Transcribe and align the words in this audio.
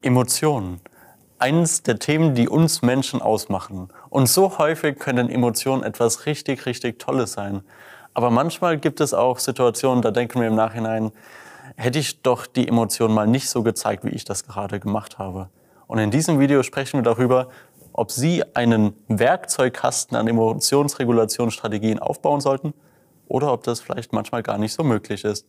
Emotionen. 0.00 0.80
Eines 1.40 1.82
der 1.82 1.98
Themen, 1.98 2.36
die 2.36 2.48
uns 2.48 2.82
Menschen 2.82 3.20
ausmachen. 3.20 3.88
Und 4.10 4.28
so 4.28 4.58
häufig 4.58 4.96
können 4.98 5.28
Emotionen 5.28 5.82
etwas 5.82 6.24
richtig, 6.26 6.66
richtig 6.66 7.00
Tolles 7.00 7.32
sein. 7.32 7.62
Aber 8.14 8.30
manchmal 8.30 8.78
gibt 8.78 9.00
es 9.00 9.12
auch 9.12 9.40
Situationen, 9.40 10.02
da 10.02 10.12
denken 10.12 10.40
wir 10.40 10.46
im 10.46 10.54
Nachhinein, 10.54 11.10
hätte 11.76 11.98
ich 11.98 12.22
doch 12.22 12.46
die 12.46 12.68
Emotionen 12.68 13.12
mal 13.12 13.26
nicht 13.26 13.50
so 13.50 13.64
gezeigt, 13.64 14.04
wie 14.04 14.10
ich 14.10 14.24
das 14.24 14.46
gerade 14.46 14.78
gemacht 14.78 15.18
habe. 15.18 15.50
Und 15.88 15.98
in 15.98 16.12
diesem 16.12 16.38
Video 16.38 16.62
sprechen 16.62 16.98
wir 16.98 17.04
darüber, 17.04 17.48
ob 17.92 18.12
Sie 18.12 18.44
einen 18.54 18.94
Werkzeugkasten 19.08 20.16
an 20.16 20.28
Emotionsregulationsstrategien 20.28 21.98
aufbauen 21.98 22.40
sollten 22.40 22.72
oder 23.26 23.52
ob 23.52 23.64
das 23.64 23.80
vielleicht 23.80 24.12
manchmal 24.12 24.44
gar 24.44 24.58
nicht 24.58 24.74
so 24.74 24.84
möglich 24.84 25.24
ist. 25.24 25.44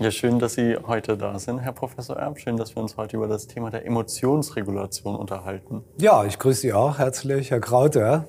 Ja, 0.00 0.10
schön, 0.10 0.38
dass 0.38 0.54
Sie 0.54 0.78
heute 0.86 1.18
da 1.18 1.38
sind, 1.38 1.58
Herr 1.58 1.72
Professor 1.72 2.16
Erb. 2.16 2.38
Schön, 2.38 2.56
dass 2.56 2.74
wir 2.74 2.82
uns 2.82 2.96
heute 2.96 3.18
über 3.18 3.28
das 3.28 3.46
Thema 3.46 3.70
der 3.70 3.84
Emotionsregulation 3.84 5.14
unterhalten. 5.14 5.84
Ja, 5.98 6.24
ich 6.24 6.38
grüße 6.38 6.62
Sie 6.62 6.72
auch 6.72 6.96
herzlich, 6.96 7.50
Herr 7.50 7.60
Krauter. 7.60 8.24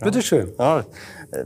Bitte 0.00 0.20
schön. 0.20 0.52
Ja, 0.58 0.84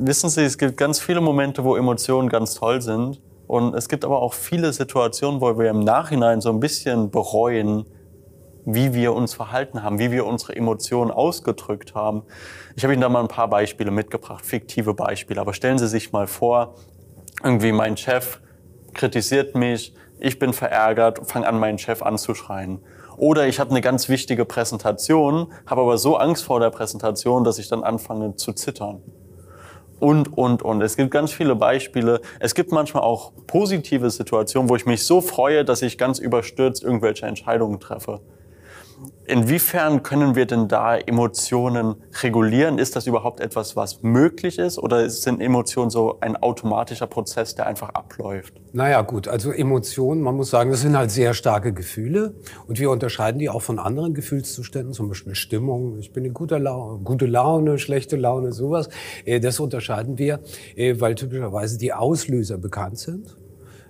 wissen 0.00 0.30
Sie, 0.30 0.42
es 0.42 0.58
gibt 0.58 0.76
ganz 0.76 0.98
viele 0.98 1.20
Momente, 1.20 1.62
wo 1.62 1.76
Emotionen 1.76 2.28
ganz 2.28 2.54
toll 2.54 2.82
sind. 2.82 3.22
Und 3.46 3.76
es 3.76 3.88
gibt 3.88 4.04
aber 4.04 4.20
auch 4.20 4.34
viele 4.34 4.72
Situationen, 4.72 5.40
wo 5.40 5.56
wir 5.56 5.70
im 5.70 5.84
Nachhinein 5.84 6.40
so 6.40 6.50
ein 6.50 6.58
bisschen 6.58 7.12
bereuen, 7.12 7.86
wie 8.64 8.94
wir 8.94 9.12
uns 9.12 9.32
verhalten 9.32 9.84
haben, 9.84 10.00
wie 10.00 10.10
wir 10.10 10.26
unsere 10.26 10.56
Emotionen 10.56 11.12
ausgedrückt 11.12 11.94
haben. 11.94 12.24
Ich 12.74 12.82
habe 12.82 12.94
Ihnen 12.94 13.02
da 13.02 13.08
mal 13.08 13.20
ein 13.20 13.28
paar 13.28 13.48
Beispiele 13.48 13.92
mitgebracht, 13.92 14.44
fiktive 14.44 14.94
Beispiele. 14.94 15.40
Aber 15.40 15.54
stellen 15.54 15.78
Sie 15.78 15.86
sich 15.86 16.10
mal 16.10 16.26
vor, 16.26 16.74
irgendwie 17.44 17.70
mein 17.70 17.96
Chef 17.96 18.40
kritisiert 18.98 19.54
mich, 19.54 19.94
ich 20.20 20.38
bin 20.38 20.52
verärgert, 20.52 21.20
fange 21.24 21.46
an, 21.46 21.58
meinen 21.58 21.78
Chef 21.78 22.02
anzuschreien. 22.02 22.80
Oder 23.16 23.48
ich 23.48 23.58
habe 23.58 23.70
eine 23.70 23.80
ganz 23.80 24.08
wichtige 24.08 24.44
Präsentation, 24.44 25.52
habe 25.66 25.80
aber 25.80 25.96
so 25.96 26.16
Angst 26.16 26.44
vor 26.44 26.60
der 26.60 26.70
Präsentation, 26.70 27.44
dass 27.44 27.58
ich 27.58 27.68
dann 27.68 27.82
anfange 27.82 28.36
zu 28.36 28.52
zittern. 28.52 29.00
Und, 30.00 30.36
und, 30.36 30.62
und. 30.62 30.82
Es 30.82 30.96
gibt 30.96 31.10
ganz 31.10 31.32
viele 31.32 31.56
Beispiele. 31.56 32.20
Es 32.38 32.54
gibt 32.54 32.70
manchmal 32.70 33.02
auch 33.02 33.32
positive 33.46 34.10
Situationen, 34.10 34.68
wo 34.68 34.76
ich 34.76 34.86
mich 34.86 35.04
so 35.04 35.20
freue, 35.20 35.64
dass 35.64 35.82
ich 35.82 35.98
ganz 35.98 36.18
überstürzt 36.20 36.84
irgendwelche 36.84 37.26
Entscheidungen 37.26 37.80
treffe. 37.80 38.20
Inwiefern 39.26 40.02
können 40.02 40.34
wir 40.36 40.46
denn 40.46 40.68
da 40.68 40.96
Emotionen 40.96 41.96
regulieren? 42.22 42.78
Ist 42.78 42.96
das 42.96 43.06
überhaupt 43.06 43.40
etwas, 43.40 43.76
was 43.76 44.02
möglich 44.02 44.58
ist? 44.58 44.78
Oder 44.78 45.08
sind 45.10 45.40
Emotionen 45.40 45.90
so 45.90 46.18
ein 46.20 46.36
automatischer 46.36 47.06
Prozess, 47.06 47.54
der 47.54 47.66
einfach 47.66 47.90
abläuft? 47.90 48.54
Naja, 48.72 49.02
gut. 49.02 49.28
Also 49.28 49.52
Emotionen, 49.52 50.22
man 50.22 50.34
muss 50.34 50.50
sagen, 50.50 50.70
das 50.70 50.80
sind 50.80 50.96
halt 50.96 51.10
sehr 51.10 51.34
starke 51.34 51.72
Gefühle. 51.72 52.34
Und 52.66 52.78
wir 52.78 52.90
unterscheiden 52.90 53.38
die 53.38 53.50
auch 53.50 53.62
von 53.62 53.78
anderen 53.78 54.14
Gefühlszuständen, 54.14 54.94
zum 54.94 55.08
Beispiel 55.08 55.34
Stimmung. 55.34 55.98
Ich 55.98 56.12
bin 56.12 56.24
in 56.24 56.32
guter 56.34 56.58
Laune, 56.58 57.00
gute 57.04 57.26
Laune, 57.26 57.78
schlechte 57.78 58.16
Laune, 58.16 58.52
sowas. 58.52 58.88
Äh, 59.24 59.40
das 59.40 59.60
unterscheiden 59.60 60.18
wir, 60.18 60.40
äh, 60.74 60.98
weil 61.00 61.14
typischerweise 61.14 61.78
die 61.78 61.92
Auslöser 61.92 62.58
bekannt 62.58 62.98
sind. 62.98 63.36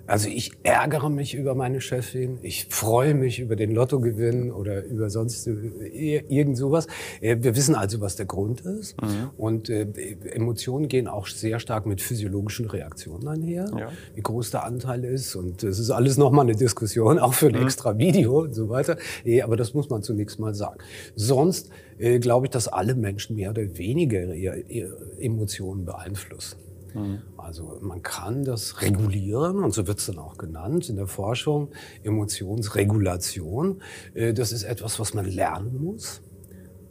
Also 0.09 0.27
ich 0.27 0.51
ärgere 0.63 1.09
mich 1.11 1.35
über 1.35 1.53
meine 1.53 1.81
Chefin, 1.81 2.39
ich 2.41 2.65
freue 2.65 3.13
mich 3.13 3.39
über 3.39 3.55
den 3.55 3.71
Lottogewinn 3.71 4.51
oder 4.51 4.83
über 4.83 5.11
sonst 5.11 5.45
äh, 5.45 6.23
irgend 6.27 6.57
sowas. 6.57 6.87
Äh, 7.21 7.37
wir 7.41 7.55
wissen 7.55 7.75
also, 7.75 8.01
was 8.01 8.15
der 8.15 8.25
Grund 8.25 8.61
ist. 8.61 8.99
Mhm. 8.99 9.29
Und 9.37 9.69
äh, 9.69 9.87
Emotionen 10.31 10.87
gehen 10.87 11.07
auch 11.07 11.27
sehr 11.27 11.59
stark 11.59 11.85
mit 11.85 12.01
physiologischen 12.01 12.65
Reaktionen 12.65 13.27
einher, 13.27 13.69
ja. 13.77 13.89
wie 14.15 14.21
groß 14.21 14.49
der 14.49 14.65
Anteil 14.65 15.03
ist. 15.03 15.35
Und 15.35 15.61
das 15.61 15.77
ist 15.77 15.91
alles 15.91 16.17
nochmal 16.17 16.45
eine 16.45 16.55
Diskussion, 16.55 17.19
auch 17.19 17.35
für 17.35 17.47
ein 17.47 17.55
mhm. 17.55 17.63
extra 17.63 17.95
Video 17.99 18.41
und 18.41 18.55
so 18.55 18.67
weiter. 18.67 18.97
Äh, 19.23 19.43
aber 19.43 19.57
das 19.57 19.75
muss 19.75 19.89
man 19.91 20.01
zunächst 20.01 20.39
mal 20.39 20.55
sagen. 20.55 20.79
Sonst 21.15 21.69
äh, 21.99 22.17
glaube 22.17 22.47
ich, 22.47 22.49
dass 22.49 22.67
alle 22.67 22.95
Menschen 22.95 23.35
mehr 23.35 23.51
oder 23.51 23.77
weniger 23.77 24.33
ihre, 24.33 24.59
ihre 24.61 24.97
Emotionen 25.19 25.85
beeinflussen. 25.85 26.57
Mhm. 26.93 27.21
Also 27.37 27.77
man 27.81 28.01
kann 28.01 28.43
das 28.43 28.81
regulieren 28.81 29.63
und 29.63 29.73
so 29.73 29.87
wird 29.87 29.99
es 29.99 30.05
dann 30.07 30.19
auch 30.19 30.37
genannt 30.37 30.89
in 30.89 30.95
der 30.95 31.07
Forschung, 31.07 31.69
Emotionsregulation. 32.03 33.81
Äh, 34.13 34.33
das 34.33 34.51
ist 34.51 34.63
etwas, 34.63 34.99
was 34.99 35.13
man 35.13 35.25
lernen 35.25 35.83
muss, 35.83 36.21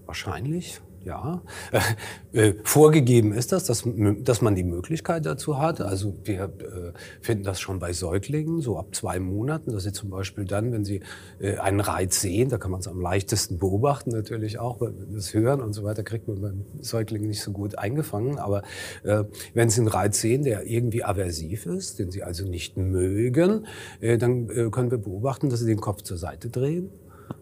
wahrscheinlich 0.06 0.80
ja. 1.04 1.42
Äh, 2.30 2.52
vorgegeben 2.62 3.32
ist 3.32 3.52
das, 3.52 3.64
dass, 3.64 3.84
dass 4.20 4.42
man 4.42 4.54
die 4.54 4.62
Möglichkeit 4.62 5.24
dazu 5.24 5.58
hat. 5.58 5.80
Also 5.80 6.14
wir 6.24 6.42
äh, 6.42 6.92
finden 7.22 7.42
das 7.42 7.58
schon 7.58 7.78
bei 7.78 7.94
Säuglingen, 7.94 8.60
so 8.60 8.78
ab 8.78 8.94
zwei 8.94 9.18
Monaten, 9.18 9.72
dass 9.72 9.84
sie 9.84 9.92
zum 9.92 10.10
Beispiel 10.10 10.44
dann, 10.44 10.70
wenn 10.70 10.84
sie 10.84 11.00
äh, 11.40 11.56
einen 11.56 11.80
Reiz 11.80 12.20
sehen, 12.20 12.50
da 12.50 12.58
kann 12.58 12.70
man 12.70 12.80
es 12.80 12.86
am 12.86 13.00
leichtesten 13.00 13.56
beobachten 13.56 14.10
natürlich 14.10 14.58
auch, 14.58 14.82
weil 14.82 14.92
das 15.10 15.32
Hören 15.32 15.62
und 15.62 15.72
so 15.72 15.84
weiter 15.84 16.02
kriegt 16.02 16.28
man 16.28 16.42
beim 16.42 16.66
Säugling 16.82 17.26
nicht 17.26 17.40
so 17.40 17.50
gut 17.50 17.78
eingefangen. 17.78 18.38
Aber 18.38 18.62
äh, 19.04 19.24
wenn 19.54 19.70
sie 19.70 19.80
einen 19.80 19.88
Reiz 19.88 20.20
sehen, 20.20 20.44
der 20.44 20.66
irgendwie 20.66 21.04
aversiv 21.04 21.64
ist, 21.64 21.98
den 21.98 22.10
sie 22.10 22.22
also 22.22 22.46
nicht 22.46 22.76
mögen, 22.76 23.66
äh, 24.00 24.18
dann 24.18 24.50
äh, 24.50 24.68
können 24.68 24.90
wir 24.90 24.98
beobachten, 24.98 25.48
dass 25.48 25.60
sie 25.60 25.66
den 25.66 25.80
Kopf 25.80 26.02
zur 26.02 26.18
Seite 26.18 26.50
drehen, 26.50 26.90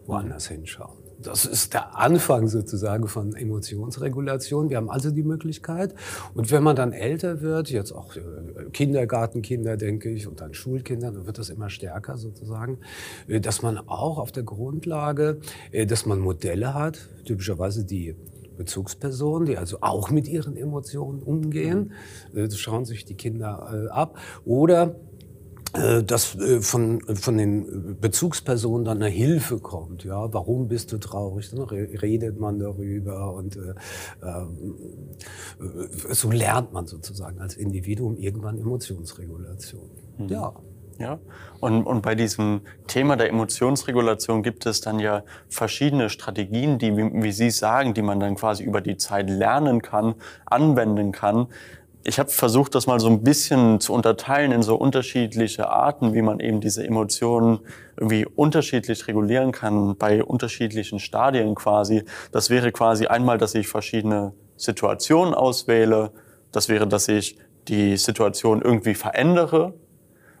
woanders 0.05 0.47
hinschauen. 0.47 1.06
Das 1.19 1.45
ist 1.45 1.73
der 1.73 1.97
Anfang 1.97 2.47
sozusagen 2.47 3.07
von 3.07 3.35
Emotionsregulation. 3.35 4.69
Wir 4.69 4.77
haben 4.77 4.89
also 4.89 5.09
die 5.09 5.23
Möglichkeit. 5.23 5.95
Und 6.35 6.51
wenn 6.51 6.61
man 6.61 6.75
dann 6.75 6.93
älter 6.93 7.41
wird, 7.41 7.71
jetzt 7.71 7.91
auch 7.91 8.15
äh, 8.15 8.21
Kindergartenkinder, 8.71 9.77
denke 9.77 10.09
ich, 10.09 10.27
und 10.27 10.41
dann 10.41 10.53
Schulkinder, 10.53 11.11
dann 11.11 11.25
wird 11.25 11.39
das 11.39 11.49
immer 11.49 11.71
stärker 11.71 12.17
sozusagen, 12.17 12.77
äh, 13.27 13.39
dass 13.39 13.63
man 13.63 13.79
auch 13.79 14.19
auf 14.19 14.31
der 14.31 14.43
Grundlage, 14.43 15.39
äh, 15.71 15.87
dass 15.87 16.05
man 16.05 16.19
Modelle 16.19 16.75
hat, 16.75 17.09
typischerweise 17.25 17.83
die 17.83 18.15
Bezugspersonen, 18.55 19.47
die 19.47 19.57
also 19.57 19.77
auch 19.81 20.11
mit 20.11 20.27
ihren 20.27 20.55
Emotionen 20.55 21.21
umgehen. 21.21 21.91
Das 22.33 22.57
schauen 22.57 22.85
sich 22.85 23.05
die 23.05 23.13
Kinder 23.13 23.91
ab. 23.91 24.17
Oder 24.45 24.95
dass 25.73 26.35
äh, 26.35 26.61
von, 26.61 27.01
von 27.01 27.37
den 27.37 27.97
Bezugspersonen 27.99 28.85
dann 28.85 29.01
eine 29.01 29.11
Hilfe 29.11 29.59
kommt. 29.59 30.03
Ja, 30.03 30.33
warum 30.33 30.67
bist 30.67 30.91
du 30.91 30.97
traurig? 30.97 31.49
Dann 31.51 31.61
redet 31.61 32.39
man 32.39 32.59
darüber 32.59 33.33
und 33.33 33.57
äh, 33.57 33.73
äh, 34.25 34.45
so 36.13 36.31
lernt 36.31 36.73
man 36.73 36.87
sozusagen 36.87 37.39
als 37.39 37.55
Individuum 37.55 38.17
irgendwann 38.17 38.57
Emotionsregulation. 38.57 39.89
Mhm. 40.17 40.27
Ja. 40.27 40.53
Ja, 40.99 41.19
und, 41.59 41.83
und 41.83 42.01
bei 42.01 42.15
diesem 42.15 42.61
Thema 42.87 43.17
der 43.17 43.29
Emotionsregulation 43.29 44.41
gibt 44.41 44.65
es 44.65 44.81
dann 44.81 44.97
ja 44.97 45.23
verschiedene 45.47 46.09
Strategien, 46.09 46.79
die, 46.79 46.97
wie, 46.97 47.11
wie 47.21 47.31
Sie 47.31 47.51
sagen, 47.51 47.93
die 47.93 48.01
man 48.01 48.19
dann 48.19 48.33
quasi 48.33 48.63
über 48.63 48.81
die 48.81 48.97
Zeit 48.97 49.29
lernen 49.29 49.83
kann, 49.83 50.15
anwenden 50.47 51.11
kann 51.11 51.49
ich 52.07 52.19
habe 52.19 52.29
versucht, 52.29 52.73
das 52.73 52.87
mal 52.87 53.01
so 53.01 53.09
ein 53.09 53.21
bisschen 53.21 53.81
zu 53.81 53.91
unterteilen 53.91 54.53
in 54.53 54.61
so 54.61 54.75
unterschiedliche 54.77 55.67
Arten, 55.67 56.13
wie 56.13 56.21
man 56.21 56.39
eben 56.39 56.61
diese 56.61 56.85
Emotionen 56.85 57.59
irgendwie 57.97 58.25
unterschiedlich 58.25 59.07
regulieren 59.07 59.51
kann 59.51 59.97
bei 59.97 60.23
unterschiedlichen 60.23 60.99
Stadien 60.99 61.53
quasi. 61.53 62.05
Das 62.31 62.49
wäre 62.49 62.71
quasi 62.71 63.07
einmal, 63.07 63.37
dass 63.37 63.55
ich 63.55 63.67
verschiedene 63.67 64.31
Situationen 64.55 65.33
auswähle. 65.33 66.11
Das 66.53 66.69
wäre, 66.69 66.87
dass 66.87 67.09
ich 67.09 67.37
die 67.67 67.97
Situation 67.97 68.61
irgendwie 68.61 68.95
verändere 68.95 69.73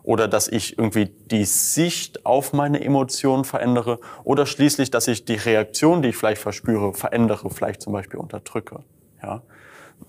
oder 0.03 0.29
dass 0.29 0.47
ich 0.47 0.77
irgendwie 0.77 1.07
die 1.25 1.43
Sicht 1.43 2.25
auf 2.25 2.53
meine 2.53 2.81
Emotionen 2.81 3.43
verändere 3.43 3.99
oder 4.23 4.45
schließlich, 4.45 4.89
dass 4.89 5.09
ich 5.09 5.25
die 5.25 5.35
Reaktion, 5.35 6.01
die 6.01 6.09
ich 6.09 6.15
vielleicht 6.15 6.41
verspüre, 6.41 6.93
verändere, 6.93 7.49
vielleicht 7.49 7.81
zum 7.81 7.91
Beispiel 7.91 8.21
unterdrücke. 8.21 8.85
Ja. 9.21 9.41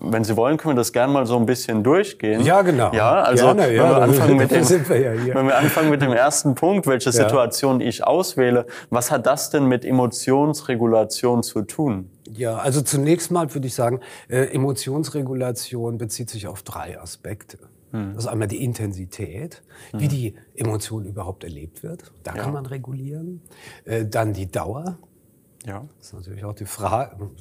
Wenn 0.01 0.23
Sie 0.23 0.37
wollen, 0.37 0.57
können 0.57 0.75
wir 0.75 0.79
das 0.79 0.93
gerne 0.93 1.11
mal 1.11 1.25
so 1.25 1.35
ein 1.37 1.45
bisschen 1.45 1.83
durchgehen. 1.83 2.41
Ja, 2.41 2.61
genau. 2.61 2.93
Ja, 2.93 3.21
also 3.21 3.45
gerne, 3.45 3.73
ja, 3.73 3.83
wenn, 3.83 3.89
wir 3.89 4.01
anfangen 4.01 4.37
mit 4.37 4.51
dem, 4.51 4.89
wir 4.89 5.01
ja 5.01 5.11
hier. 5.11 5.35
wenn 5.35 5.47
wir 5.47 5.57
anfangen 5.57 5.89
mit 5.89 6.01
dem 6.01 6.13
ersten 6.13 6.55
Punkt, 6.55 6.87
welche 6.87 7.11
Situation 7.11 7.81
ich 7.81 8.05
auswähle, 8.05 8.65
was 8.89 9.11
hat 9.11 9.25
das 9.25 9.49
denn 9.49 9.65
mit 9.65 9.83
Emotionsregulation 9.83 11.43
zu 11.43 11.63
tun? 11.63 12.09
Ja, 12.31 12.57
also 12.57 12.81
zunächst 12.81 13.31
mal 13.31 13.53
würde 13.53 13.67
ich 13.67 13.75
sagen, 13.75 13.99
äh, 14.29 14.45
Emotionsregulation 14.53 15.97
bezieht 15.97 16.29
sich 16.29 16.47
auf 16.47 16.63
drei 16.63 16.99
Aspekte. 16.99 17.57
Hm. 17.91 18.13
Das 18.13 18.25
ist 18.25 18.29
einmal 18.29 18.47
die 18.47 18.63
Intensität, 18.63 19.63
wie 19.91 20.03
hm. 20.03 20.09
die 20.09 20.35
Emotion 20.55 21.05
überhaupt 21.05 21.43
erlebt 21.43 21.83
wird. 21.83 22.11
Da 22.23 22.35
ja. 22.35 22.43
kann 22.43 22.53
man 22.53 22.65
regulieren. 22.65 23.41
Äh, 23.85 24.05
dann 24.05 24.33
die 24.33 24.49
Dauer. 24.49 24.97
Ja. 25.65 25.85
Das 25.97 26.07
ist 26.07 26.13
natürlich 26.13 26.45
auch 26.45 26.55
die 26.55 26.65
Frage, 26.65 27.31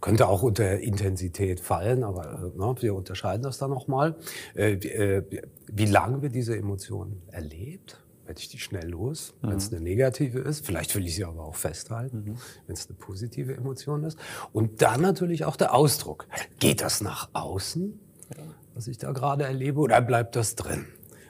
könnte 0.00 0.26
auch 0.26 0.42
unter 0.42 0.78
Intensität 0.80 1.60
fallen, 1.60 2.02
aber 2.02 2.52
äh, 2.54 2.58
ne, 2.58 2.74
wir 2.80 2.94
unterscheiden 2.94 3.42
das 3.42 3.58
dann 3.58 3.70
nochmal. 3.70 4.16
Äh, 4.54 4.72
äh, 4.72 5.42
wie 5.68 5.86
lange 5.86 6.22
wird 6.22 6.34
diese 6.34 6.56
Emotion 6.56 7.22
erlebt? 7.30 7.98
Werde 8.26 8.40
ich 8.40 8.48
die 8.48 8.58
schnell 8.58 8.88
los, 8.88 9.32
mhm. 9.40 9.50
wenn 9.50 9.56
es 9.56 9.72
eine 9.72 9.80
negative 9.80 10.40
ist? 10.40 10.66
Vielleicht 10.66 10.94
will 10.94 11.06
ich 11.06 11.14
sie 11.14 11.24
aber 11.24 11.44
auch 11.44 11.54
festhalten, 11.54 12.24
mhm. 12.24 12.36
wenn 12.66 12.74
es 12.74 12.88
eine 12.88 12.98
positive 12.98 13.54
Emotion 13.54 14.04
ist. 14.04 14.18
Und 14.52 14.82
dann 14.82 15.00
natürlich 15.00 15.44
auch 15.44 15.56
der 15.56 15.72
Ausdruck. 15.72 16.26
Geht 16.58 16.80
das 16.80 17.00
nach 17.00 17.30
außen? 17.32 18.00
Ja. 18.36 18.42
was 18.74 18.86
ich 18.88 18.98
da 18.98 19.12
gerade 19.12 19.44
erlebe, 19.44 19.80
oder 19.80 20.02
bleibt 20.02 20.36
das 20.36 20.54
drin? 20.54 20.84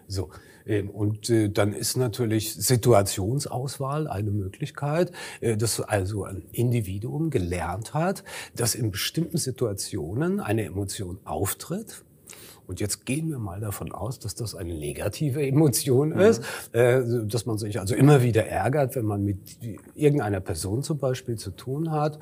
So. 0.08 0.30
Ähm, 0.68 0.90
und 0.90 1.28
äh, 1.30 1.48
dann 1.48 1.72
ist 1.72 1.96
natürlich 1.96 2.54
Situationsauswahl 2.54 4.06
eine 4.06 4.30
Möglichkeit, 4.30 5.10
äh, 5.40 5.56
dass 5.56 5.80
also 5.80 6.24
ein 6.24 6.42
Individuum 6.52 7.30
gelernt 7.30 7.94
hat, 7.94 8.22
dass 8.54 8.76
in 8.76 8.92
bestimmten 8.92 9.38
Situationen 9.38 10.38
eine 10.38 10.64
Emotion 10.64 11.18
auftritt 11.24 12.04
und 12.68 12.80
jetzt 12.80 13.06
gehen 13.06 13.30
wir 13.30 13.38
mal 13.38 13.60
davon 13.60 13.92
aus, 13.92 14.18
dass 14.18 14.34
das 14.34 14.54
eine 14.54 14.74
negative 14.74 15.44
Emotion 15.44 16.10
mhm. 16.10 16.20
ist, 16.20 16.42
äh, 16.72 17.00
dass 17.24 17.46
man 17.46 17.56
sich 17.56 17.80
also 17.80 17.94
immer 17.94 18.22
wieder 18.22 18.46
ärgert, 18.46 18.94
wenn 18.94 19.06
man 19.06 19.24
mit 19.24 19.38
irgendeiner 19.94 20.40
Person 20.40 20.82
zum 20.82 20.98
Beispiel 20.98 21.36
zu 21.36 21.50
tun 21.50 21.90
hat. 21.90 22.18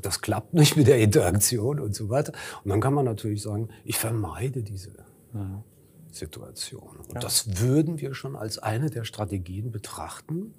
Das 0.00 0.20
klappt 0.20 0.54
nicht 0.54 0.76
mit 0.76 0.86
der 0.86 0.98
Interaktion 0.98 1.80
und 1.80 1.92
so 1.92 2.08
weiter. 2.08 2.32
Und 2.62 2.70
dann 2.70 2.80
kann 2.80 2.94
man 2.94 3.04
natürlich 3.04 3.42
sagen, 3.42 3.68
ich 3.84 3.98
vermeide 3.98 4.62
diese 4.62 4.90
mhm. 5.32 5.64
Situation. 6.12 6.96
Und 6.98 7.14
ja. 7.14 7.20
das 7.20 7.60
würden 7.60 8.00
wir 8.00 8.14
schon 8.14 8.36
als 8.36 8.58
eine 8.58 8.90
der 8.90 9.04
Strategien 9.04 9.72
betrachten, 9.72 10.54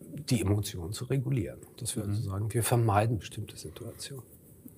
die 0.00 0.40
Emotionen 0.40 0.92
zu 0.92 1.04
regulieren. 1.04 1.58
Das 1.78 1.96
wäre 1.96 2.08
mhm. 2.08 2.14
zu 2.14 2.22
sagen, 2.22 2.52
wir 2.52 2.62
vermeiden 2.62 3.18
bestimmte 3.18 3.56
Situationen. 3.56 4.24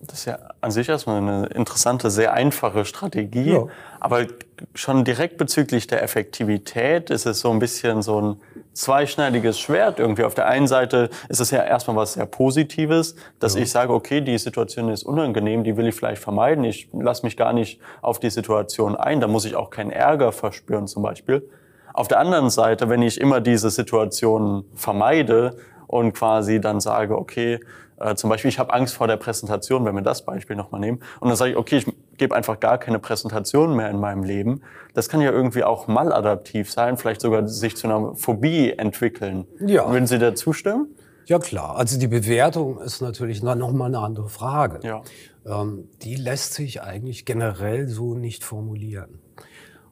Das 0.03 0.21
ist 0.21 0.25
ja 0.27 0.39
an 0.61 0.71
sich 0.71 0.89
erstmal 0.89 1.19
eine 1.19 1.47
interessante, 1.47 2.11
sehr 2.11 2.35
einfache 2.35 2.85
Strategie. 2.85 3.53
Ja. 3.53 3.67
Aber 3.99 4.27
schon 4.75 5.05
direkt 5.05 5.39
bezüglich 5.39 5.87
der 5.87 6.03
Effektivität 6.03 7.11
ist 7.11 7.27
es 7.27 7.41
so 7.41 7.51
ein 7.51 7.59
bisschen 7.59 8.03
so 8.03 8.21
ein 8.21 8.41
zweischneidiges 8.77 9.59
Schwert 9.59 9.99
irgendwie. 9.99 10.25
Auf 10.25 10.35
der 10.35 10.47
einen 10.47 10.69
Seite 10.69 11.09
ist 11.29 11.41
es 11.41 11.51
ja 11.51 11.63
erstmal 11.63 11.97
was 11.97 12.13
sehr 12.13 12.27
Positives, 12.27 13.17
dass 13.39 13.55
ja. 13.55 13.63
ich 13.63 13.71
sage, 13.71 13.93
okay, 13.93 14.21
die 14.21 14.37
Situation 14.39 14.91
ist 14.91 15.03
unangenehm, 15.03 15.65
die 15.65 15.77
will 15.77 15.87
ich 15.87 15.95
vielleicht 15.95 16.23
vermeiden. 16.23 16.63
Ich 16.65 16.89
lasse 16.93 17.25
mich 17.25 17.37
gar 17.37 17.53
nicht 17.53 17.81
auf 18.03 18.21
die 18.21 18.31
Situation 18.31 18.95
ein. 18.95 19.21
Da 19.21 19.29
muss 19.29 19.45
ich 19.45 19.57
auch 19.57 19.71
keinen 19.71 19.91
Ärger 19.91 20.31
verspüren 20.33 20.87
zum 20.87 21.03
Beispiel. 21.03 21.49
Auf 21.95 22.09
der 22.09 22.19
anderen 22.19 22.51
Seite, 22.51 22.91
wenn 22.91 23.01
ich 23.01 23.19
immer 23.19 23.41
diese 23.41 23.71
Situation 23.71 24.65
vermeide 24.75 25.57
und 25.87 26.13
quasi 26.13 26.61
dann 26.61 26.81
sage, 26.81 27.17
okay, 27.17 27.61
äh, 27.99 28.15
zum 28.15 28.29
Beispiel, 28.29 28.51
ich 28.51 28.59
habe 28.59 28.75
Angst 28.75 28.95
vor 28.95 29.07
der 29.07 29.17
Präsentation, 29.17 29.87
wenn 29.87 29.95
wir 29.95 30.03
das 30.03 30.25
Beispiel 30.25 30.57
nochmal 30.57 30.81
nehmen. 30.81 31.01
Und 31.21 31.29
dann 31.29 31.37
sage 31.37 31.53
ich, 31.53 31.57
okay, 31.57 31.79
ich 31.79 31.87
gebe 32.19 32.35
einfach 32.35 32.61
gar 32.61 32.79
keine 32.79 32.99
Präsentation 32.99 33.77
mehr 33.77 33.91
in 33.91 33.99
meinem 33.99 34.25
Leben. 34.25 34.63
Das 34.95 35.09
kann 35.09 35.21
ja 35.21 35.31
irgendwie 35.31 35.65
auch 35.65 35.89
maladaptiv 35.89 36.71
sein, 36.71 36.97
vielleicht 36.97 37.21
sogar 37.21 37.47
sich 37.49 37.77
zu 37.77 37.87
einer 37.87 38.15
Phobie 38.15 38.73
entwickeln. 38.73 39.47
Ja. 39.61 39.91
Würden 39.91 40.07
Sie 40.07 40.19
da 40.19 40.35
zustimmen? 40.35 40.89
Ja 41.27 41.41
klar, 41.41 41.77
also 41.77 41.99
die 41.99 42.07
Bewertung 42.07 42.81
ist 42.81 43.01
natürlich 43.01 43.43
noch 43.43 43.73
mal 43.73 43.87
eine 43.87 43.99
andere 43.99 44.29
Frage. 44.29 44.79
Ja. 44.85 45.03
Ähm, 45.45 45.89
die 46.03 46.15
lässt 46.15 46.55
sich 46.55 46.83
eigentlich 46.83 47.25
generell 47.25 47.89
so 47.89 48.15
nicht 48.15 48.45
formulieren. 48.45 49.19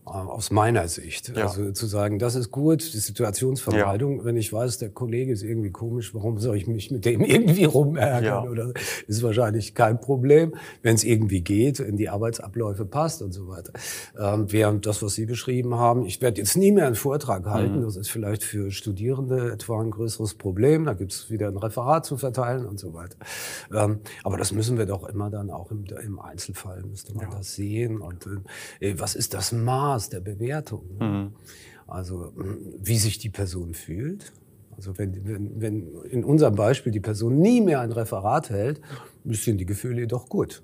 Äh, 0.06 0.10
aus 0.10 0.50
meiner 0.50 0.86
Sicht. 0.88 1.34
Ja. 1.34 1.46
Also 1.46 1.72
zu 1.72 1.86
sagen, 1.86 2.18
das 2.18 2.34
ist 2.34 2.50
gut, 2.50 2.92
die 2.92 2.98
Situationsvermeidung. 2.98 4.18
Ja. 4.18 4.24
Wenn 4.24 4.36
ich 4.36 4.52
weiß, 4.52 4.76
der 4.78 4.90
Kollege 4.90 5.32
ist 5.32 5.42
irgendwie 5.42 5.70
komisch, 5.70 6.14
warum 6.14 6.38
soll 6.38 6.56
ich 6.56 6.66
mich 6.66 6.90
mit 6.90 7.06
dem 7.06 7.20
irgendwie 7.24 7.64
rumärgern? 7.64 8.24
Ja. 8.24 8.42
Oder 8.42 8.72
ist 9.06 9.22
wahrscheinlich 9.22 9.74
kein 9.74 10.00
Problem, 10.00 10.54
wenn 10.82 10.94
es 10.94 11.04
irgendwie 11.04 11.40
geht, 11.40 11.80
in 11.80 11.96
die 11.96 12.10
Arbeitsabläufe 12.10 12.84
passt 12.84 13.22
und 13.22 13.32
so 13.32 13.48
weiter. 13.48 13.72
Ähm, 14.18 14.52
während 14.52 14.84
das, 14.84 15.02
was 15.02 15.14
Sie 15.14 15.24
beschrieben 15.24 15.76
haben, 15.76 16.04
ich 16.04 16.20
werde 16.20 16.38
jetzt 16.38 16.56
nie 16.56 16.70
mehr 16.70 16.86
einen 16.86 16.96
Vortrag 16.96 17.46
halten. 17.46 17.78
Mhm. 17.78 17.84
Das 17.84 17.96
ist 17.96 18.10
vielleicht 18.10 18.44
für 18.44 18.70
Studierende 18.70 19.52
etwa 19.52 19.80
ein 19.80 19.90
größeres 19.90 20.34
Problem. 20.34 20.84
Da 20.84 20.92
gibt 20.92 21.12
es 21.12 21.30
wieder 21.30 21.48
ein 21.48 21.56
Referat 21.56 22.04
zu 22.04 22.18
verteilen 22.18 22.66
und 22.66 22.78
so 22.78 22.92
weiter. 22.92 23.16
Ähm, 23.72 24.00
aber 24.22 24.36
das 24.36 24.52
müssen 24.52 24.76
wir 24.76 24.84
doch 24.84 25.08
immer 25.08 25.30
dann 25.30 25.50
auch 25.50 25.70
im, 25.70 25.86
im 26.04 26.18
Einzelfall 26.18 26.82
müsste 26.82 27.14
man 27.14 27.30
das 27.30 27.54
sehen. 27.54 28.02
Und 28.02 28.28
äh, 28.80 28.94
was 28.98 29.14
ist 29.14 29.32
das 29.32 29.52
Maß? 29.52 29.93
Maß 29.94 30.08
der 30.08 30.20
Bewertung. 30.20 30.96
Ne? 30.98 31.06
Mhm. 31.06 31.32
Also 31.86 32.32
wie 32.82 32.98
sich 32.98 33.18
die 33.18 33.30
Person 33.30 33.74
fühlt. 33.74 34.32
Also 34.76 34.98
wenn, 34.98 35.24
wenn, 35.26 35.60
wenn 35.60 36.02
in 36.10 36.24
unserem 36.24 36.56
Beispiel 36.56 36.90
die 36.90 37.00
Person 37.00 37.38
nie 37.38 37.60
mehr 37.60 37.80
ein 37.80 37.92
Referat 37.92 38.50
hält, 38.50 38.80
sind 39.24 39.58
die 39.58 39.66
Gefühle 39.66 40.00
jedoch 40.00 40.28
gut. 40.28 40.62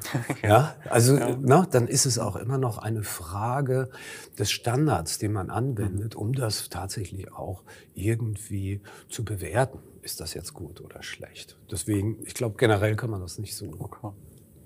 ja, 0.42 0.74
also 0.90 1.16
ja. 1.16 1.38
Na, 1.40 1.64
dann 1.70 1.86
ist 1.86 2.06
es 2.06 2.18
auch 2.18 2.34
immer 2.34 2.58
noch 2.58 2.78
eine 2.78 3.04
Frage 3.04 3.88
des 4.36 4.50
Standards, 4.50 5.18
den 5.18 5.32
man 5.32 5.48
anwendet, 5.48 6.16
um 6.16 6.32
das 6.32 6.70
tatsächlich 6.70 7.32
auch 7.32 7.62
irgendwie 7.94 8.80
zu 9.08 9.24
bewerten. 9.24 9.78
Ist 10.00 10.18
das 10.18 10.34
jetzt 10.34 10.54
gut 10.54 10.80
oder 10.80 11.04
schlecht? 11.04 11.56
Deswegen, 11.70 12.18
ich 12.26 12.34
glaube, 12.34 12.56
generell 12.58 12.96
kann 12.96 13.10
man 13.10 13.20
das 13.20 13.38
nicht 13.38 13.54
so 13.54 13.72
okay 13.78 14.12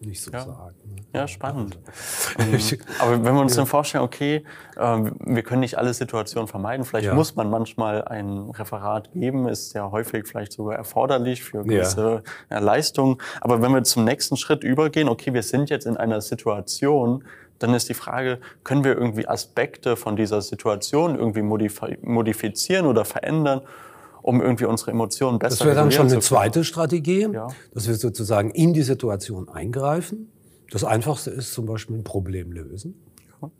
nicht 0.07 0.23
so 0.23 0.31
ja. 0.31 0.41
sagen. 0.41 0.77
Ne? 0.85 1.03
Ja, 1.13 1.29
spannend. 1.29 1.79
Mhm. 2.39 2.61
Aber 2.99 3.25
wenn 3.25 3.35
wir 3.35 3.41
uns 3.41 3.57
dann 3.57 3.67
vorstellen, 3.67 4.05
okay, 4.05 4.45
ähm, 4.79 5.17
wir 5.25 5.43
können 5.43 5.61
nicht 5.61 5.79
alle 5.79 5.95
Situationen 5.95 6.49
vermeiden, 6.49 6.85
vielleicht 6.85 7.07
ja. 7.07 7.15
muss 7.15 7.35
man 7.35 7.49
manchmal 7.49 8.05
ein 8.05 8.51
Referat 8.51 9.11
geben, 9.13 9.49
ist 9.49 9.73
ja 9.73 9.91
häufig 9.91 10.27
vielleicht 10.27 10.53
sogar 10.53 10.77
erforderlich 10.77 11.43
für 11.43 11.63
gewisse 11.63 12.23
ja. 12.51 12.59
Leistungen. 12.59 13.19
Aber 13.41 13.63
wenn 13.63 13.73
wir 13.73 13.83
zum 13.85 14.05
nächsten 14.05 14.37
Schritt 14.37 14.65
übergehen, 14.65 15.09
okay, 15.09 15.33
wir 15.33 15.43
sind 15.43 15.71
jetzt 15.71 15.87
in 15.87 15.97
einer 15.97 16.21
Situation, 16.21 17.25
dann 17.59 17.75
ist 17.75 17.89
die 17.89 17.95
Frage, 17.95 18.39
können 18.65 18.85
wir 18.85 18.97
irgendwie 18.97 19.27
Aspekte 19.27 19.97
von 19.97 20.17
dieser 20.17 20.43
Situation 20.43 21.19
irgendwie 21.19 21.43
modifizieren 21.43 22.87
oder 22.87 23.05
verändern, 23.05 23.63
um 24.27 24.43
irgendwie 24.43 24.65
unsere 24.65 24.91
Emotionen 24.91 25.39
besser 25.39 25.57
zu 25.57 25.65
Das 25.65 25.67
wäre 25.67 25.77
dann 25.77 25.93
schon 25.93 26.09
eine 26.09 26.19
zweite 26.19 26.65
Strategie, 26.65 27.29
ja. 27.33 27.47
dass 27.73 27.87
wir 27.87 27.95
sozusagen 27.95 28.51
in 28.51 28.75
die 28.75 28.83
Situation 28.83 29.49
eingreifen. 29.49 30.33
Das 30.71 30.83
Einfachste 30.83 31.31
ist 31.31 31.55
zum 31.55 31.67
Beispiel 31.67 31.97
ein 31.97 32.05
Problem 32.05 32.51
lösen. 32.51 33.01
Ja. 33.41 33.51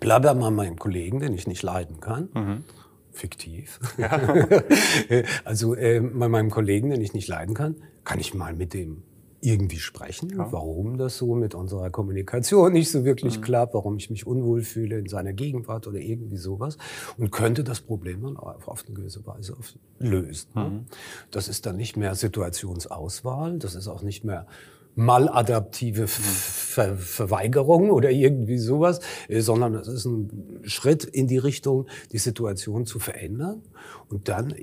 Bleibe 0.00 0.34
mal 0.34 0.50
meinem 0.50 0.78
Kollegen, 0.78 1.20
den 1.20 1.32
ich 1.32 1.46
nicht 1.46 1.62
leiden 1.62 2.00
kann. 2.00 2.28
Mhm. 2.34 2.64
Fiktiv. 3.12 3.80
Ja. 3.96 4.10
also 5.44 5.74
äh, 5.74 6.00
bei 6.00 6.28
meinem 6.28 6.50
Kollegen, 6.50 6.90
den 6.90 7.00
ich 7.00 7.14
nicht 7.14 7.28
leiden 7.28 7.54
kann, 7.54 7.76
kann 8.04 8.20
ich 8.20 8.34
mal 8.34 8.52
mit 8.52 8.74
dem 8.74 9.04
irgendwie 9.44 9.78
sprechen, 9.78 10.30
ja. 10.30 10.50
warum 10.50 10.96
das 10.96 11.18
so 11.18 11.34
mit 11.34 11.54
unserer 11.54 11.90
Kommunikation 11.90 12.72
nicht 12.72 12.90
so 12.90 13.04
wirklich 13.04 13.38
mhm. 13.38 13.42
klappt, 13.42 13.74
warum 13.74 13.96
ich 13.98 14.08
mich 14.08 14.26
unwohl 14.26 14.62
fühle 14.62 14.98
in 14.98 15.08
seiner 15.08 15.34
Gegenwart 15.34 15.86
oder 15.86 15.98
irgendwie 15.98 16.38
sowas 16.38 16.78
und 17.18 17.30
könnte 17.30 17.62
das 17.62 17.80
Problem 17.80 18.22
dann 18.22 18.36
auf, 18.38 18.84
eine 18.86 18.94
gewisse 18.94 19.26
Weise 19.26 19.54
lösen. 19.98 20.48
Mhm. 20.54 20.86
Das 21.30 21.48
ist 21.48 21.66
dann 21.66 21.76
nicht 21.76 21.96
mehr 21.96 22.14
Situationsauswahl, 22.14 23.58
das 23.58 23.74
ist 23.74 23.86
auch 23.86 24.02
nicht 24.02 24.24
mehr 24.24 24.46
maladaptive 24.94 26.02
mhm. 26.02 26.08
Ver 26.08 26.96
Verweigerung 26.96 27.90
oder 27.90 28.10
irgendwie 28.10 28.58
sowas, 28.58 29.00
äh, 29.28 29.40
sondern 29.40 29.74
es 29.74 29.88
ist 29.88 30.06
ein 30.06 30.60
Schritt 30.64 31.04
in 31.04 31.28
die 31.28 31.38
Richtung, 31.38 31.86
die 32.12 32.18
Situation 32.18 32.86
zu 32.86 32.98
verändern 32.98 33.62
und 34.08 34.28
dann, 34.28 34.54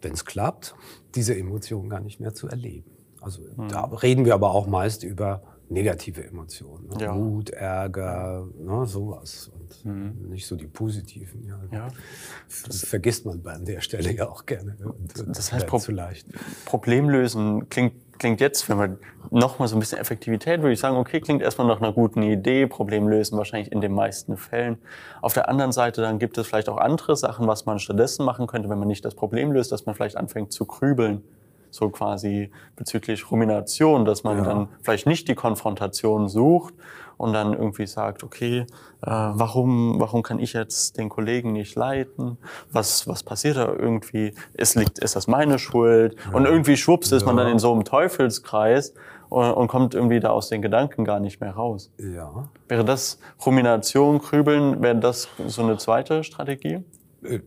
wenn 0.00 0.12
es 0.12 0.24
klappt, 0.24 0.74
diese 1.14 1.36
Emotionen 1.36 1.88
gar 1.88 2.00
nicht 2.00 2.18
mehr 2.18 2.34
zu 2.34 2.48
erleben. 2.48 2.91
Also 3.22 3.42
mhm. 3.56 3.68
da 3.68 3.84
reden 3.84 4.24
wir 4.24 4.34
aber 4.34 4.52
auch 4.52 4.66
meist 4.66 5.04
über 5.04 5.42
negative 5.72 6.24
Emotionen. 6.24 6.88
Ne? 6.88 6.96
Ja. 7.00 7.16
Wut, 7.16 7.50
Ärger, 7.50 8.46
ne, 8.58 8.86
sowas. 8.86 9.50
Und 9.54 9.84
mhm. 9.84 10.28
nicht 10.28 10.46
so 10.46 10.56
die 10.56 10.66
positiven. 10.66 11.44
Ja. 11.46 11.58
ja. 11.72 11.88
Das 12.66 12.84
vergisst 12.84 13.26
man 13.26 13.44
an 13.46 13.64
der 13.64 13.80
Stelle 13.80 14.12
ja 14.12 14.28
auch 14.28 14.46
gerne. 14.46 14.76
Und, 14.84 15.36
das 15.36 15.52
heißt, 15.52 15.66
Pro 15.66 15.78
zu 15.78 15.92
leicht. 15.92 16.26
Problemlösen 16.66 17.68
klingt, 17.70 17.94
klingt 18.18 18.40
jetzt, 18.40 18.68
wenn 18.68 18.76
man 18.76 18.98
nochmal 19.30 19.66
so 19.66 19.76
ein 19.76 19.80
bisschen 19.80 19.98
Effektivität, 19.98 20.60
würde 20.60 20.74
ich 20.74 20.80
sagen, 20.80 20.96
okay, 20.96 21.20
klingt 21.20 21.42
erstmal 21.42 21.66
nach 21.66 21.80
einer 21.80 21.92
guten 21.92 22.22
Idee, 22.22 22.66
Problemlösen 22.66 23.38
wahrscheinlich 23.38 23.72
in 23.72 23.80
den 23.80 23.92
meisten 23.92 24.36
Fällen. 24.36 24.78
Auf 25.22 25.32
der 25.32 25.48
anderen 25.48 25.72
Seite 25.72 26.02
dann 26.02 26.18
gibt 26.18 26.38
es 26.38 26.46
vielleicht 26.46 26.68
auch 26.68 26.76
andere 26.76 27.16
Sachen, 27.16 27.46
was 27.46 27.66
man 27.66 27.78
stattdessen 27.78 28.24
machen 28.24 28.46
könnte, 28.46 28.68
wenn 28.68 28.78
man 28.78 28.88
nicht 28.88 29.04
das 29.04 29.14
Problem 29.14 29.52
löst, 29.52 29.72
dass 29.72 29.86
man 29.86 29.94
vielleicht 29.94 30.16
anfängt 30.16 30.52
zu 30.52 30.66
grübeln 30.66 31.22
so 31.72 31.88
quasi 31.88 32.50
bezüglich 32.76 33.30
Rumination, 33.30 34.04
dass 34.04 34.22
man 34.22 34.38
ja. 34.38 34.44
dann 34.44 34.68
vielleicht 34.82 35.06
nicht 35.06 35.26
die 35.26 35.34
Konfrontation 35.34 36.28
sucht 36.28 36.74
und 37.16 37.32
dann 37.32 37.54
irgendwie 37.54 37.86
sagt, 37.86 38.22
okay, 38.22 38.60
äh, 38.60 38.66
warum, 39.06 39.98
warum 39.98 40.22
kann 40.22 40.38
ich 40.38 40.52
jetzt 40.52 40.98
den 40.98 41.08
Kollegen 41.08 41.52
nicht 41.52 41.74
leiten? 41.74 42.36
Was, 42.70 43.08
was 43.08 43.22
passiert 43.22 43.56
da 43.56 43.66
irgendwie? 43.72 44.34
Ist, 44.54 44.74
liegt, 44.76 44.98
ist 44.98 45.16
das 45.16 45.26
meine 45.26 45.58
Schuld? 45.58 46.16
Ja. 46.26 46.36
Und 46.36 46.44
irgendwie 46.44 46.76
schwupps 46.76 47.10
ist 47.10 47.24
man 47.24 47.36
dann 47.36 47.48
in 47.48 47.58
so 47.58 47.72
einem 47.72 47.84
Teufelskreis 47.84 48.92
und, 49.28 49.50
und 49.50 49.68
kommt 49.68 49.94
irgendwie 49.94 50.20
da 50.20 50.30
aus 50.30 50.48
den 50.48 50.60
Gedanken 50.60 51.04
gar 51.04 51.20
nicht 51.20 51.40
mehr 51.40 51.52
raus. 51.52 51.90
Ja. 51.98 52.48
Wäre 52.68 52.84
das 52.84 53.18
Rumination, 53.46 54.20
Krübeln, 54.20 54.82
wäre 54.82 54.96
das 54.96 55.28
so 55.46 55.62
eine 55.62 55.78
zweite 55.78 56.22
Strategie? 56.22 56.84
Äh, 57.22 57.40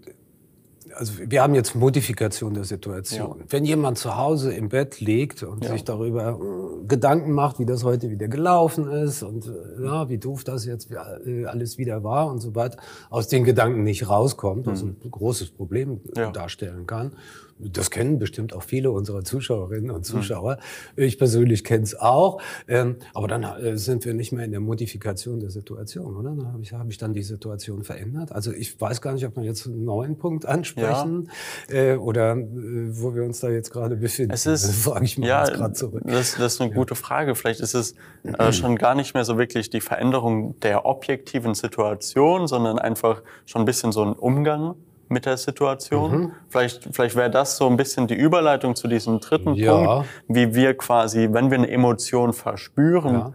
also 0.96 1.14
wir 1.20 1.42
haben 1.42 1.56
jetzt 1.56 1.76
Modifikation 1.76 2.54
der 2.54 2.64
Situation. 2.64 3.40
Ja. 3.40 3.46
Wenn 3.50 3.66
jemand 3.66 3.98
zu 3.98 4.18
Hause 4.18 4.54
im 4.54 4.70
Bett 4.70 5.00
liegt 5.00 5.44
und 5.44 5.64
ja. 5.64 5.72
sich 5.72 5.84
darüber 5.84 6.40
äh, 6.40 6.86
Gedanken 6.88 7.32
macht, 7.32 7.60
wie 7.60 7.66
das 7.66 7.84
heute 7.84 8.10
wieder 8.10 8.28
gelaufen 8.28 8.90
ist 8.90 9.24
und 9.24 9.48
äh, 9.48 9.84
ja, 9.84 10.10
wie 10.10 10.18
doof 10.18 10.44
das 10.44 10.66
jetzt 10.66 10.90
äh, 10.92 11.46
alles 11.46 11.78
wieder 11.78 12.04
war 12.04 12.28
und 12.28 12.40
so 12.40 12.56
weiter, 12.56 12.78
aus 13.10 13.28
den 13.28 13.44
Gedanken 13.44 13.84
nicht 13.84 14.10
rauskommt, 14.10 14.66
was 14.66 14.84
mhm. 14.84 14.96
ein 15.04 15.12
großes 15.12 15.52
Problem 15.52 16.02
ja. 16.16 16.32
darstellen 16.32 16.88
kann, 16.88 17.14
Das 17.58 17.90
kennen 17.90 18.20
bestimmt 18.20 18.54
auch 18.54 18.64
viele 18.64 18.92
unserer 18.92 19.24
Zuschauerinnen 19.24 19.90
und 19.90 20.06
Zuschauer. 20.06 20.58
Ich 20.98 21.18
persönlich 21.18 21.64
kenne 21.64 21.84
es 21.84 21.98
auch. 21.98 22.42
Ähm, 22.68 22.98
aber 23.14 23.30
dann 23.30 23.44
äh, 23.44 23.78
sind 23.78 24.04
wir 24.04 24.14
nicht 24.14 24.34
mehr 24.34 24.44
in 24.44 24.52
der 24.52 24.60
Modifikation 24.60 25.40
der 25.40 25.50
Situation, 25.50 26.18
oder? 26.18 26.32
Dann 26.36 26.52
habe 26.52 26.62
ich, 26.62 26.74
hab 26.74 26.90
ich 26.90 26.98
dann 26.98 27.14
die 27.14 27.24
Situation 27.24 27.84
verändert. 27.84 28.34
Also 28.34 28.52
ich 28.52 28.80
weiß 28.80 29.02
gar 29.02 29.14
nicht, 29.14 29.26
ob 29.26 29.38
wir 29.38 29.44
jetzt 29.44 29.68
einen 29.68 29.86
neuen 29.86 30.18
Punkt 30.18 30.46
ansprechen 30.46 31.30
ja. 31.70 31.94
äh, 31.94 31.96
oder 31.96 32.36
äh, 32.36 32.46
wo 32.90 33.16
wir 33.16 33.24
uns 33.24 33.40
da 33.40 33.50
jetzt 33.50 33.72
gerade 33.72 33.96
befinden. 33.96 34.34
Es 34.34 34.46
ist, 34.46 34.66
das 34.68 34.76
frage 34.76 35.06
ich 35.06 35.18
mich 35.18 35.30
ja, 35.30 35.46
gerade 35.46 35.74
zurück. 35.74 36.04
Das, 36.06 36.36
das, 36.36 36.56
ist 36.56 36.62
eine 36.62 36.74
gute 36.74 36.96
Frage. 36.96 37.36
Vielleicht 37.36 37.62
ist 37.62 37.74
es 37.74 37.96
äh, 38.24 38.52
schon 38.52 38.76
gar 38.76 38.96
nicht 38.96 39.14
mehr 39.14 39.24
so 39.24 39.38
wirklich 39.38 39.70
die 39.70 39.82
Veränderung 39.82 40.60
der 40.60 40.86
objektiven 40.86 41.54
Situation, 41.54 42.48
sondern 42.48 42.80
einfach 42.80 43.24
schon 43.46 43.62
ein 43.62 43.66
bisschen 43.66 43.94
so 43.94 44.04
ein 44.04 44.12
Umgang 44.12 44.76
mit 45.08 45.26
der 45.26 45.38
Situation. 45.38 46.12
Mhm. 46.12 46.32
Vielleicht, 46.50 46.90
vielleicht 46.92 47.16
wäre 47.16 47.30
das 47.30 47.58
so 47.58 47.68
ein 47.68 47.78
bisschen 47.78 48.08
die 48.08 48.16
Überleitung 48.16 48.76
zu 48.76 48.88
diesem 48.88 49.20
dritten 49.20 49.54
ja. 49.56 49.74
Punkt, 49.76 50.10
wie 50.28 50.54
wir 50.56 50.76
quasi, 50.78 51.30
wenn 51.32 51.52
wir 51.52 51.58
eine 51.58 51.70
Emotion 51.70 52.34
verspüren, 52.34 53.14
ja 53.14 53.34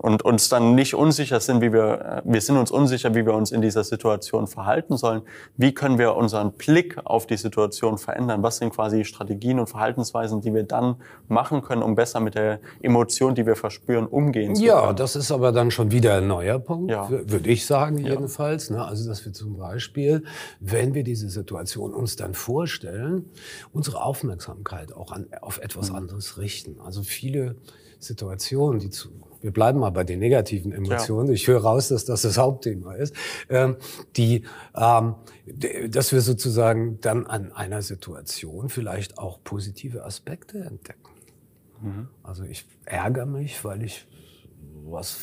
und 0.00 0.24
uns 0.24 0.48
dann 0.48 0.74
nicht 0.74 0.94
unsicher 0.94 1.40
sind, 1.40 1.60
wie 1.60 1.74
wir, 1.74 2.22
wir 2.24 2.40
sind 2.40 2.56
uns 2.56 2.70
unsicher, 2.70 3.14
wie 3.14 3.26
wir 3.26 3.34
uns 3.34 3.52
in 3.52 3.60
dieser 3.60 3.84
Situation 3.84 4.46
verhalten 4.46 4.96
sollen. 4.96 5.20
Wie 5.58 5.74
können 5.74 5.98
wir 5.98 6.16
unseren 6.16 6.52
Blick 6.52 6.96
auf 7.04 7.26
die 7.26 7.36
Situation 7.36 7.98
verändern? 7.98 8.42
Was 8.42 8.56
sind 8.56 8.70
quasi 8.72 9.04
Strategien 9.04 9.60
und 9.60 9.66
Verhaltensweisen, 9.66 10.40
die 10.40 10.54
wir 10.54 10.62
dann 10.62 10.96
machen 11.28 11.60
können, 11.60 11.82
um 11.82 11.96
besser 11.96 12.20
mit 12.20 12.34
der 12.34 12.60
Emotion, 12.80 13.34
die 13.34 13.44
wir 13.44 13.56
verspüren, 13.56 14.06
umgehen 14.06 14.54
zu 14.54 14.62
können? 14.62 14.74
Ja, 14.74 14.92
das 14.94 15.16
ist 15.16 15.30
aber 15.30 15.52
dann 15.52 15.70
schon 15.70 15.90
wieder 15.90 16.16
ein 16.16 16.26
neuer 16.26 16.58
Punkt, 16.58 16.90
ja. 16.90 17.10
würde 17.10 17.50
ich 17.50 17.66
sagen 17.66 17.98
jedenfalls. 17.98 18.70
Ja. 18.70 18.86
Also, 18.86 19.06
dass 19.06 19.26
wir 19.26 19.34
zum 19.34 19.58
Beispiel, 19.58 20.24
wenn 20.60 20.94
wir 20.94 21.04
diese 21.04 21.28
Situation 21.28 21.92
uns 21.92 22.16
dann 22.16 22.32
vorstellen, 22.32 23.26
unsere 23.74 24.02
Aufmerksamkeit 24.02 24.94
auch 24.94 25.12
an, 25.12 25.26
auf 25.42 25.58
etwas 25.58 25.90
mhm. 25.90 25.96
anderes 25.96 26.38
richten. 26.38 26.80
Also 26.80 27.02
viele 27.02 27.56
Situationen, 27.98 28.80
die 28.80 28.88
zu 28.88 29.10
wir 29.40 29.52
bleiben 29.52 29.78
mal 29.78 29.89
bei 29.90 30.04
den 30.04 30.18
negativen 30.18 30.72
Emotionen. 30.72 31.28
Ja. 31.28 31.34
Ich 31.34 31.46
höre 31.46 31.60
raus, 31.60 31.88
dass 31.88 32.04
das 32.04 32.22
das 32.22 32.38
Hauptthema 32.38 32.94
ist. 32.94 33.14
Ähm, 33.48 33.76
die, 34.16 34.44
ähm, 34.76 35.14
dass 35.88 36.12
wir 36.12 36.20
sozusagen 36.20 37.00
dann 37.00 37.26
an 37.26 37.52
einer 37.52 37.82
Situation 37.82 38.68
vielleicht 38.68 39.18
auch 39.18 39.40
positive 39.42 40.04
Aspekte 40.04 40.58
entdecken. 40.58 41.10
Mhm. 41.80 42.08
Also 42.22 42.44
ich 42.44 42.66
ärgere 42.84 43.26
mich, 43.26 43.64
weil 43.64 43.82
ich 43.82 44.06
was 44.84 45.18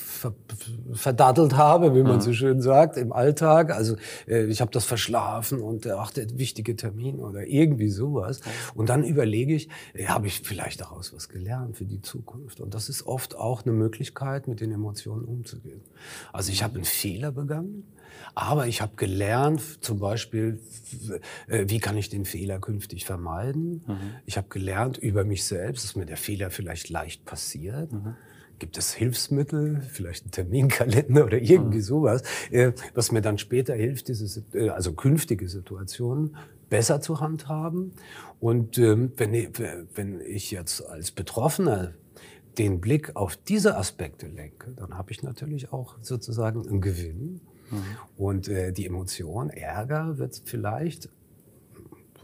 verdattelt 0.94 1.56
habe, 1.56 1.96
wie 1.96 2.04
man 2.04 2.16
mhm. 2.16 2.22
so 2.22 2.34
schön 2.34 2.62
sagt, 2.62 2.98
im 2.98 3.12
Alltag. 3.12 3.72
Also 3.72 3.96
äh, 4.28 4.46
ich 4.46 4.62
habe 4.62 4.72
das 4.72 4.86
verschlafen 4.86 5.62
und 5.62 5.86
äh, 5.86 5.92
ach, 5.92 6.12
der 6.12 6.28
wichtige 6.38 6.76
Termin 6.76 7.20
oder 7.20 7.46
irgendwie 7.48 7.90
sowas. 7.90 8.42
Und 8.76 8.90
dann 8.90 9.04
überlege 9.04 9.56
ich, 9.56 9.70
äh, 9.94 10.06
habe 10.06 10.28
ich 10.28 10.42
vielleicht 10.42 10.82
daraus 10.82 11.14
was 11.14 11.30
gelernt 11.30 11.78
für 11.78 11.86
die 11.86 12.02
Zukunft? 12.02 12.60
Und 12.60 12.74
das 12.74 12.90
ist 12.90 13.06
oft 13.06 13.36
auch 13.36 13.66
eine 13.66 13.74
Möglichkeit, 13.74 14.48
mit 14.48 14.62
den 14.62 14.72
Emotionen 14.72 15.26
umzugehen. 15.26 15.82
Also 16.34 16.52
ich 16.52 16.64
habe 16.64 16.76
einen 16.76 16.86
Fehler 16.86 17.32
begangen. 17.32 17.84
Aber 18.34 18.68
ich 18.68 18.82
habe 18.82 18.94
gelernt, 18.96 19.84
zum 19.84 20.00
Beispiel, 20.00 20.60
äh, 21.48 21.66
wie 21.68 21.80
kann 21.80 21.98
ich 21.98 22.10
den 22.10 22.26
Fehler 22.26 22.60
künftig 22.60 23.06
vermeiden? 23.06 23.84
Mhm. 23.86 23.98
Ich 24.26 24.38
habe 24.38 24.48
gelernt 24.50 24.98
über 24.98 25.24
mich 25.24 25.44
selbst, 25.46 25.84
dass 25.84 25.96
mir 25.96 26.06
der 26.06 26.18
Fehler 26.18 26.50
vielleicht 26.50 26.90
leicht 26.90 27.26
passiert. 27.26 27.92
Mhm 27.92 28.16
gibt 28.60 28.78
es 28.78 28.94
Hilfsmittel, 28.94 29.82
vielleicht 29.82 30.26
ein 30.26 30.32
Terminkalender 30.32 31.26
oder 31.26 31.40
irgendwie 31.40 31.78
mhm. 31.78 31.84
sowas, 31.84 32.24
äh, 32.52 32.72
was 32.94 33.12
mir 33.12 33.22
dann 33.22 33.38
später 33.38 33.76
hilft, 33.76 34.08
diese, 34.08 34.44
äh, 34.54 34.70
also 34.70 34.94
künftige 34.94 35.48
Situationen 35.48 36.36
besser 36.70 37.02
zu 37.02 37.20
handhaben. 37.20 37.94
Und 38.40 38.78
ähm, 38.78 39.12
wenn, 39.18 39.34
ich, 39.34 39.50
wenn 39.96 40.22
ich 40.22 40.52
jetzt 40.52 40.86
als 40.86 41.12
Betroffener 41.12 41.94
den 42.58 42.82
Blick 42.82 43.16
auf 43.16 43.38
diese 43.38 43.78
Aspekte 43.78 44.28
lenke, 44.28 44.72
dann 44.76 44.98
habe 44.98 45.12
ich 45.12 45.24
natürlich 45.24 45.72
auch 45.72 45.96
sozusagen 46.02 46.68
einen 46.68 46.82
Gewinn. 46.82 47.42
Mhm. 47.70 47.84
Und 48.18 48.48
äh, 48.48 48.72
die 48.72 48.86
Emotion 48.86 49.50
Ärger 49.50 50.18
wird 50.18 50.42
vielleicht 50.46 51.10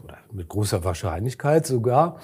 oder 0.02 0.18
mit 0.32 0.48
großer 0.48 0.84
Wahrscheinlichkeit 0.84 1.66
sogar 1.66 2.20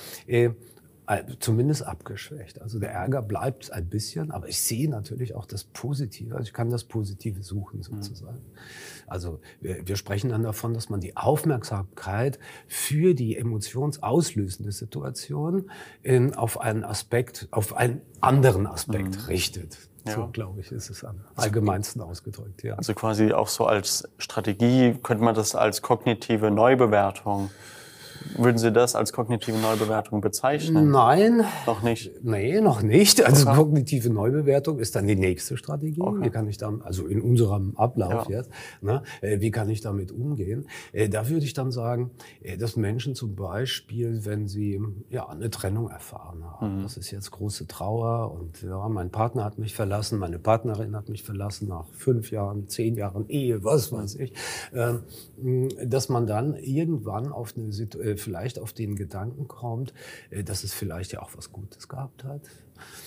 zumindest 1.40 1.82
abgeschwächt. 1.82 2.62
Also 2.62 2.78
der 2.78 2.92
Ärger 2.92 3.22
bleibt 3.22 3.72
ein 3.72 3.88
bisschen, 3.88 4.30
aber 4.30 4.48
ich 4.48 4.62
sehe 4.62 4.88
natürlich 4.88 5.34
auch 5.34 5.44
das 5.44 5.64
Positive. 5.64 6.34
Also 6.34 6.46
ich 6.46 6.52
kann 6.52 6.70
das 6.70 6.84
Positive 6.84 7.42
suchen 7.42 7.82
sozusagen. 7.82 8.38
Mhm. 8.38 8.58
Also 9.08 9.40
wir, 9.60 9.88
wir, 9.88 9.96
sprechen 9.96 10.30
dann 10.30 10.44
davon, 10.44 10.72
dass 10.72 10.88
man 10.88 11.00
die 11.00 11.16
Aufmerksamkeit 11.16 12.38
für 12.68 13.14
die 13.14 13.36
emotionsauslösende 13.36 14.70
Situation 14.70 15.70
in, 16.02 16.34
auf 16.34 16.60
einen 16.60 16.84
Aspekt, 16.84 17.48
auf 17.50 17.74
einen 17.74 18.02
anderen 18.20 18.68
Aspekt 18.68 19.16
mhm. 19.22 19.24
richtet. 19.26 19.78
Ja. 20.06 20.14
So, 20.14 20.28
glaube 20.28 20.60
ich, 20.60 20.70
ist 20.70 20.90
es 20.90 21.04
am 21.04 21.20
also 21.34 21.42
allgemeinsten 21.42 22.00
ausgedrückt. 22.02 22.62
Ja. 22.62 22.76
Also 22.76 22.94
quasi 22.94 23.32
auch 23.32 23.48
so 23.48 23.66
als 23.66 24.08
Strategie 24.18 24.94
könnte 25.02 25.24
man 25.24 25.34
das 25.34 25.54
als 25.54 25.82
kognitive 25.82 26.50
Neubewertung 26.50 27.50
würden 28.36 28.58
Sie 28.58 28.72
das 28.72 28.94
als 28.94 29.12
kognitive 29.12 29.56
Neubewertung 29.58 30.20
bezeichnen? 30.20 30.90
Nein. 30.90 31.44
Noch 31.66 31.82
nicht? 31.82 32.10
Nee, 32.22 32.60
noch 32.60 32.82
nicht. 32.82 33.24
Also 33.24 33.48
okay. 33.48 33.56
kognitive 33.56 34.10
Neubewertung 34.10 34.78
ist 34.78 34.96
dann 34.96 35.06
die 35.06 35.16
nächste 35.16 35.56
Strategie. 35.56 36.00
Okay. 36.00 36.24
Wie 36.24 36.30
kann 36.30 36.48
ich 36.48 36.58
dann, 36.58 36.82
also 36.82 37.06
in 37.06 37.20
unserem 37.20 37.76
Ablauf 37.76 38.28
ja. 38.28 38.38
jetzt, 38.38 38.50
ne, 38.80 39.02
äh, 39.20 39.40
wie 39.40 39.50
kann 39.50 39.68
ich 39.68 39.80
damit 39.80 40.12
umgehen? 40.12 40.66
Äh, 40.92 41.08
da 41.08 41.28
würde 41.28 41.44
ich 41.44 41.54
dann 41.54 41.70
sagen, 41.70 42.10
äh, 42.42 42.56
dass 42.56 42.76
Menschen 42.76 43.14
zum 43.14 43.36
Beispiel, 43.36 44.24
wenn 44.24 44.48
sie 44.48 44.80
ja 45.08 45.28
eine 45.28 45.50
Trennung 45.50 45.88
erfahren 45.88 46.44
haben, 46.44 46.78
mhm. 46.78 46.82
das 46.82 46.96
ist 46.96 47.10
jetzt 47.10 47.30
große 47.30 47.66
Trauer 47.66 48.32
und 48.32 48.62
ja, 48.62 48.88
mein 48.88 49.10
Partner 49.10 49.44
hat 49.44 49.58
mich 49.58 49.74
verlassen, 49.74 50.18
meine 50.18 50.38
Partnerin 50.38 50.96
hat 50.96 51.08
mich 51.08 51.22
verlassen 51.22 51.68
nach 51.68 51.86
fünf 51.92 52.30
Jahren, 52.30 52.68
zehn 52.68 52.96
Jahren 52.96 53.28
Ehe, 53.28 53.64
was 53.64 53.92
weiß 53.92 54.16
ich, 54.16 54.32
ähm, 54.74 55.68
dass 55.84 56.08
man 56.08 56.26
dann 56.26 56.54
irgendwann 56.54 57.32
auf 57.32 57.54
eine 57.56 57.72
Situation 57.72 58.09
äh, 58.10 58.16
vielleicht 58.16 58.58
auf 58.58 58.72
den 58.72 58.96
Gedanken 58.96 59.48
kommt, 59.48 59.94
äh, 60.30 60.44
dass 60.44 60.64
es 60.64 60.72
vielleicht 60.72 61.12
ja 61.12 61.22
auch 61.22 61.30
was 61.36 61.52
Gutes 61.52 61.88
gehabt 61.88 62.24
hat. 62.24 62.42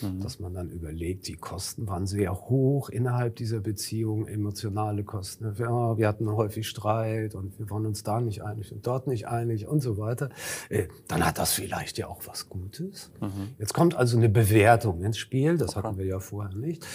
Mhm. 0.04 0.22
Dass 0.22 0.40
man 0.40 0.54
dann 0.54 0.70
überlegt, 0.70 1.28
die 1.28 1.36
Kosten 1.36 1.88
waren 1.88 2.06
sehr 2.06 2.32
hoch 2.32 2.90
innerhalb 2.90 3.38
dieser 3.38 3.60
Beziehung, 3.60 4.28
emotionale 4.28 5.04
Kosten. 5.04 5.56
Ja, 5.58 5.98
wir 5.98 6.08
hatten 6.08 6.30
häufig 6.30 6.68
Streit 6.68 7.34
und 7.34 7.58
wir 7.58 7.68
waren 7.72 7.88
uns 7.88 8.04
da 8.04 8.22
nicht 8.22 8.44
einig 8.44 8.72
und 8.72 8.86
dort 8.86 9.08
nicht 9.08 9.28
einig 9.28 9.68
und 9.68 9.82
so 9.82 9.98
weiter. 9.98 10.30
Äh, 10.70 10.90
dann 11.08 11.26
hat 11.26 11.40
das 11.40 11.54
vielleicht 11.54 11.98
ja 11.98 12.08
auch 12.08 12.22
was 12.28 12.50
Gutes. 12.50 13.12
Mhm. 13.20 13.56
Jetzt 13.58 13.74
kommt 13.74 13.96
also 13.96 14.16
eine 14.16 14.30
Bewertung 14.30 15.02
ins 15.02 15.18
Spiel, 15.18 15.58
das 15.58 15.76
okay. 15.76 15.88
hatten 15.88 15.98
wir 15.98 16.06
ja 16.06 16.20
vorher 16.20 16.56
nicht. 16.56 16.86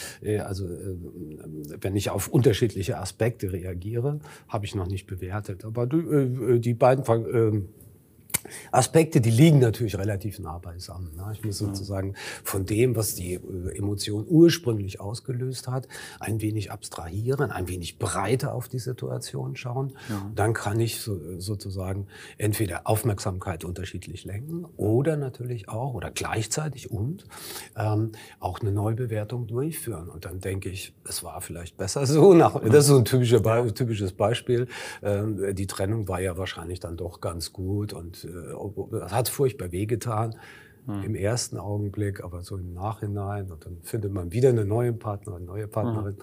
Also 0.44 0.68
wenn 1.80 1.96
ich 1.96 2.10
auf 2.10 2.28
unterschiedliche 2.28 2.98
Aspekte 2.98 3.52
reagiere, 3.52 4.20
habe 4.46 4.66
ich 4.66 4.76
noch 4.76 4.86
nicht 4.86 5.06
bewertet. 5.06 5.64
Aber 5.64 5.86
die 5.86 6.74
beiden 6.74 7.04
Aspekte, 8.70 9.20
die 9.20 9.30
liegen 9.30 9.58
natürlich 9.58 9.96
relativ 9.96 10.38
nah 10.38 10.58
beisammen. 10.58 11.14
Ne? 11.16 11.30
Ich 11.32 11.44
muss 11.44 11.58
sozusagen 11.58 12.14
von 12.44 12.66
dem, 12.66 12.96
was 12.96 13.14
die 13.14 13.34
äh, 13.34 13.76
Emotion 13.76 14.26
ursprünglich 14.28 15.00
ausgelöst 15.00 15.68
hat, 15.68 15.88
ein 16.20 16.40
wenig 16.40 16.70
abstrahieren, 16.70 17.50
ein 17.50 17.68
wenig 17.68 17.98
breiter 17.98 18.54
auf 18.54 18.68
die 18.68 18.78
Situation 18.78 19.56
schauen. 19.56 19.92
Ja. 20.08 20.30
Dann 20.34 20.52
kann 20.52 20.80
ich 20.80 21.00
so, 21.00 21.18
sozusagen 21.38 22.06
entweder 22.36 22.86
Aufmerksamkeit 22.86 23.64
unterschiedlich 23.64 24.24
lenken 24.24 24.66
oder 24.76 25.16
natürlich 25.16 25.68
auch 25.68 25.94
oder 25.94 26.10
gleichzeitig 26.10 26.90
und 26.90 27.26
ähm, 27.76 28.12
auch 28.40 28.60
eine 28.60 28.72
Neubewertung 28.72 29.46
durchführen. 29.46 30.08
Und 30.08 30.24
dann 30.24 30.40
denke 30.40 30.68
ich, 30.68 30.92
es 31.04 31.22
war 31.22 31.40
vielleicht 31.40 31.76
besser 31.76 32.06
so. 32.06 32.34
Nach, 32.38 32.60
das 32.60 32.84
ist 32.84 32.86
so 32.86 32.98
ein 32.98 33.04
typischer, 33.04 33.74
typisches 33.74 34.12
Beispiel. 34.12 34.68
Ähm, 35.02 35.54
die 35.54 35.66
Trennung 35.66 36.08
war 36.08 36.20
ja 36.20 36.36
wahrscheinlich 36.36 36.80
dann 36.80 36.96
doch 36.96 37.20
ganz 37.20 37.52
gut 37.52 37.92
und 37.92 38.17
äh, 38.24 38.54
das 38.90 39.12
hat 39.12 39.28
furchtbar 39.28 39.72
wehgetan 39.72 40.36
mhm. 40.86 41.02
im 41.02 41.14
ersten 41.14 41.58
Augenblick, 41.58 42.22
aber 42.24 42.42
so 42.42 42.56
im 42.56 42.74
Nachhinein. 42.74 43.50
Und 43.50 43.64
dann 43.64 43.78
findet 43.82 44.12
man 44.12 44.32
wieder 44.32 44.48
eine 44.48 44.64
neue 44.64 44.92
Partner, 44.92 45.36
eine 45.36 45.44
neue 45.44 45.68
Partnerin, 45.68 46.14
mhm. 46.14 46.22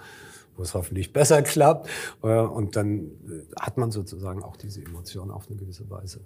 wo 0.58 0.64
es 0.64 0.74
hoffentlich 0.74 1.14
besser 1.14 1.42
klappt. 1.42 1.90
Äh, 2.24 2.28
und 2.28 2.76
dann 2.76 3.00
äh, 3.00 3.56
hat 3.60 3.78
man 3.78 3.92
sozusagen 3.92 4.44
auch 4.44 4.58
diese 4.58 4.82
Emotion 4.84 5.32
auf 5.32 5.48
eine 5.50 5.58
gewisse 5.58 5.90
Weise 5.90 6.22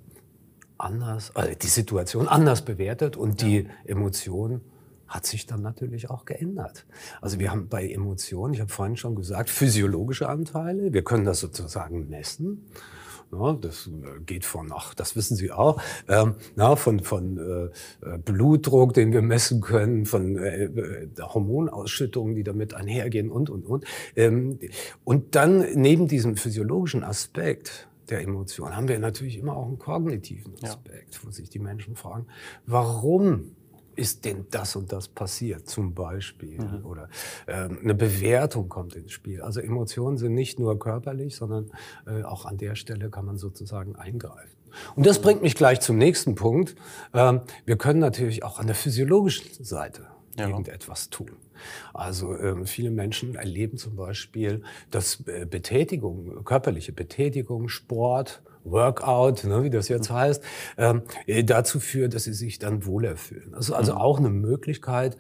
anders, 0.80 1.32
äh, 1.36 1.56
die 1.56 1.68
Situation 1.68 2.28
anders 2.28 2.64
bewertet 2.64 3.18
und 3.18 3.42
die 3.42 3.68
Emotion 3.86 4.62
hat 5.08 5.26
sich 5.26 5.48
dann 5.48 5.62
natürlich 5.62 6.10
auch 6.10 6.26
geändert. 6.26 6.86
Also 7.20 7.40
wir 7.40 7.52
haben 7.52 7.68
bei 7.68 7.88
Emotionen, 7.90 8.54
ich 8.54 8.62
habe 8.62 8.72
vorhin 8.72 8.96
schon 8.96 9.16
gesagt, 9.16 9.50
physiologische 9.50 10.30
Anteile. 10.30 10.94
Wir 10.94 11.04
können 11.04 11.26
das 11.26 11.40
sozusagen 11.40 12.10
messen. 12.10 12.68
Ja, 13.32 13.54
das 13.54 13.88
äh, 13.88 14.20
geht 14.26 14.44
von, 14.44 14.72
ach, 14.74 14.94
das 14.94 15.16
wissen 15.16 15.36
Sie 15.36 15.52
auch, 15.52 15.82
ähm, 16.08 16.36
na, 16.56 16.76
von, 16.76 17.02
von 17.02 17.38
äh, 17.38 18.18
Blutdruck, 18.18 18.94
den 18.94 19.12
wir 19.12 19.22
messen 19.22 19.62
können, 19.62 20.06
von 20.06 20.38
äh, 20.38 20.70
Hormonausschüttungen, 21.20 22.36
die 22.36 22.44
damit 22.44 22.74
einhergehen 22.74 23.30
und, 23.30 23.50
und, 23.50 23.66
und. 23.66 23.86
Ähm, 24.16 24.60
und 25.04 25.36
dann 25.36 25.66
neben 25.76 26.08
diesem 26.08 26.38
physiologischen 26.38 27.04
Aspekt 27.04 27.88
der 28.10 28.22
Emotion 28.22 28.76
haben 28.76 28.88
wir 28.88 28.98
natürlich 28.98 29.38
immer 29.38 29.56
auch 29.56 29.68
einen 29.68 29.78
kognitiven 29.78 30.54
Aspekt, 30.64 31.16
ja. 31.16 31.20
wo 31.24 31.32
sich 31.32 31.50
die 31.50 31.60
Menschen 31.60 31.96
fragen, 31.96 32.26
warum 32.66 33.52
ist 34.00 34.24
denn 34.26 34.46
das 34.50 34.76
und 34.76 34.92
das 34.92 35.08
passiert, 35.10 35.68
zum 35.68 35.94
Beispiel. 35.94 36.60
Mhm. 36.60 36.86
Oder 36.86 37.10
äh, 37.46 37.54
eine 37.54 37.94
Bewertung 37.94 38.70
kommt 38.70 38.96
ins 38.96 39.12
Spiel. 39.12 39.42
Also 39.42 39.60
Emotionen 39.60 40.18
sind 40.18 40.34
nicht 40.34 40.58
nur 40.58 40.80
körperlich, 40.80 41.36
sondern 41.36 41.72
äh, 42.08 42.24
auch 42.24 42.46
an 42.46 42.58
der 42.58 42.76
Stelle 42.76 43.10
kann 43.10 43.26
man 43.26 43.38
sozusagen 43.38 43.96
eingreifen. 43.96 44.58
Und 44.96 45.06
das 45.06 45.20
bringt 45.20 45.42
mich 45.42 45.56
gleich 45.56 45.82
zum 45.82 45.98
nächsten 45.98 46.36
Punkt. 46.36 46.76
Ähm, 47.14 47.42
wir 47.66 47.78
können 47.78 48.00
natürlich 48.00 48.44
auch 48.44 48.60
an 48.60 48.68
der 48.68 48.76
physiologischen 48.76 49.64
Seite 49.64 50.08
ja. 50.38 50.48
irgendetwas 50.48 51.10
tun. 51.10 51.32
Also 51.94 52.38
ähm, 52.38 52.66
viele 52.66 52.92
Menschen 52.92 53.36
erleben 53.36 53.78
zum 53.78 53.96
Beispiel, 53.96 54.64
dass 54.92 55.28
äh, 55.28 55.46
Betätigung, 55.46 56.46
körperliche 56.46 56.94
Betätigung, 56.94 57.68
Sport, 57.68 58.42
Workout, 58.64 59.44
ne, 59.46 59.64
wie 59.64 59.70
das 59.70 59.88
jetzt 59.88 60.10
heißt, 60.10 60.44
ähm, 60.78 61.04
äh, 61.26 61.44
dazu 61.44 61.80
führt, 61.80 62.14
dass 62.14 62.26
sie 62.26 62.34
sich 62.34 62.60
dann 62.60 62.86
wohler 62.86 63.16
fühlen. 63.16 63.54
Also, 63.54 63.76
also 63.76 63.94
mhm. 63.94 63.98
auch 63.98 64.20
eine 64.20 64.30
Möglichkeit, 64.30 65.18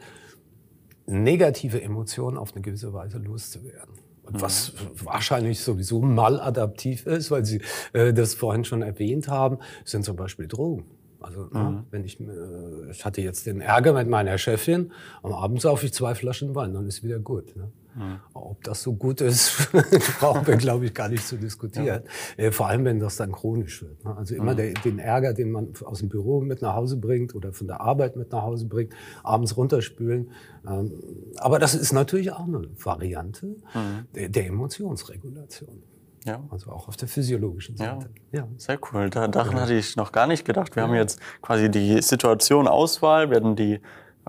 negative 1.06 1.82
Emotionen 1.82 2.38
auf 2.38 2.54
eine 2.54 2.62
gewisse 2.62 2.94
Weise 2.94 3.18
loszuwerden. 3.18 3.96
Mhm. 4.30 4.42
Was 4.42 4.74
wahrscheinlich 4.94 5.60
sowieso 5.62 6.02
maladaptiv 6.02 7.06
ist, 7.06 7.32
weil 7.32 7.46
Sie 7.46 7.62
äh, 7.94 8.14
das 8.14 8.36
vorhin 8.36 8.64
schon 8.64 8.82
erwähnt 8.82 9.28
haben, 9.28 9.58
sind 9.86 10.06
zum 10.06 10.16
Beispiel 10.16 10.48
Drogen. 10.48 10.86
Also 11.20 11.46
ne, 11.46 11.60
mhm. 11.60 11.84
wenn 11.92 12.06
ich, 12.06 12.20
äh, 12.20 12.92
ich 12.92 13.04
hatte 13.06 13.22
jetzt 13.22 13.46
den 13.46 13.62
Ärger 13.62 13.94
mit 13.94 14.08
meiner 14.08 14.38
Chefin, 14.38 14.92
am 15.24 15.34
Abend 15.34 15.62
saufe 15.62 15.86
ich 15.86 15.94
zwei 15.94 16.16
Flaschen 16.16 16.56
Wein, 16.56 16.74
dann 16.74 16.88
ist 16.88 17.04
wieder 17.04 17.20
gut. 17.20 17.56
Ne? 17.56 17.72
Mhm. 17.96 18.20
Ob 18.50 18.64
das 18.64 18.82
so 18.82 18.94
gut 18.94 19.22
ist, 19.22 19.70
brauchen 20.20 20.48
wir, 20.48 20.58
glaube 20.58 20.86
ich, 20.86 20.94
gar 20.94 21.08
nicht 21.08 21.28
zu 21.28 21.38
diskutieren. 21.38 21.86
Ja. 21.86 22.02
Äh, 22.44 22.52
vor 22.52 22.68
allem, 22.68 22.84
wenn 22.84 23.00
das 23.00 23.16
dann 23.16 23.32
chronisch 23.32 23.84
wird. 23.84 24.04
Ne? 24.04 24.18
Also 24.18 24.34
immer 24.34 24.54
mhm. 24.54 24.58
der, 24.58 24.74
den 24.74 24.98
Ärger, 24.98 25.34
den 25.34 25.52
man 25.52 25.74
aus 25.84 26.00
dem 26.00 26.10
Büro 26.10 26.42
mit 26.42 26.64
nach 26.64 26.74
Hause 26.74 26.98
bringt 26.98 27.36
oder 27.36 27.54
von 27.54 27.68
der 27.68 27.82
Arbeit 27.82 28.16
mit 28.16 28.32
nach 28.32 28.42
Hause 28.42 28.66
bringt, 28.66 28.94
abends 29.24 29.56
runterspülen. 29.56 30.32
Ähm, 30.68 30.94
aber 31.38 31.60
das 31.60 31.76
ist 31.76 31.94
natürlich 31.94 32.32
auch 32.32 32.48
eine 32.48 32.68
Variante 32.84 33.46
mhm. 33.46 34.08
der, 34.16 34.30
der 34.30 34.48
Emotionsregulation. 34.48 35.84
Ja. 36.26 36.44
Also 36.50 36.72
auch 36.72 36.88
auf 36.88 36.98
der 36.98 37.08
physiologischen 37.08 37.78
Seite. 37.78 38.10
Ja, 38.32 38.40
ja. 38.40 38.48
sehr 38.58 38.80
cool. 38.92 39.12
Da, 39.12 39.28
daran 39.28 39.58
ja. 39.58 39.62
hatte 39.62 39.76
ich 39.76 39.96
noch 39.96 40.12
gar 40.12 40.26
nicht 40.26 40.44
gedacht. 40.44 40.76
Wir 40.76 40.84
haben 40.84 40.96
jetzt 40.96 41.20
quasi 41.42 41.70
die 41.70 42.02
Situation 42.02 42.68
Auswahl, 42.68 43.30
wir 43.30 43.38
hatten 43.38 43.56
die 43.56 43.80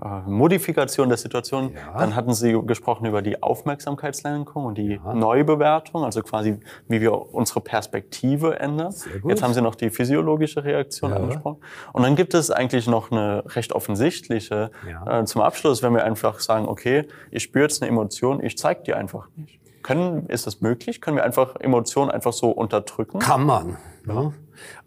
Modifikation 0.01 1.09
der 1.09 1.17
Situation. 1.17 1.73
Ja. 1.73 1.99
Dann 1.99 2.15
hatten 2.15 2.33
Sie 2.33 2.59
gesprochen 2.65 3.05
über 3.05 3.21
die 3.21 3.41
Aufmerksamkeitslenkung 3.41 4.65
und 4.65 4.77
die 4.77 4.99
ja. 5.03 5.13
Neubewertung, 5.13 6.03
also 6.03 6.21
quasi, 6.23 6.59
wie 6.87 7.01
wir 7.01 7.33
unsere 7.33 7.61
Perspektive 7.61 8.59
ändern. 8.59 8.93
Jetzt 9.27 9.43
haben 9.43 9.53
Sie 9.53 9.61
noch 9.61 9.75
die 9.75 9.89
physiologische 9.89 10.63
Reaktion 10.63 11.11
ja. 11.11 11.17
angesprochen. 11.17 11.61
Und 11.93 12.03
dann 12.03 12.15
gibt 12.15 12.33
es 12.33 12.49
eigentlich 12.49 12.87
noch 12.87 13.11
eine 13.11 13.43
recht 13.55 13.73
offensichtliche 13.73 14.71
äh, 15.05 15.23
zum 15.25 15.41
Abschluss, 15.41 15.83
wenn 15.83 15.93
wir 15.93 16.03
einfach 16.03 16.39
sagen, 16.39 16.67
okay, 16.67 17.07
ich 17.29 17.43
spüre 17.43 17.65
jetzt 17.65 17.81
eine 17.81 17.91
Emotion, 17.91 18.43
ich 18.43 18.57
zeige 18.57 18.81
die 18.83 18.93
einfach 18.93 19.27
nicht. 19.35 19.59
Können, 19.83 20.27
ist 20.27 20.47
das 20.47 20.61
möglich? 20.61 21.01
Können 21.01 21.17
wir 21.17 21.23
einfach 21.23 21.55
Emotionen 21.59 22.11
einfach 22.11 22.33
so 22.33 22.51
unterdrücken? 22.51 23.19
Kann 23.19 23.43
man. 23.45 23.77
Ja. 24.07 24.33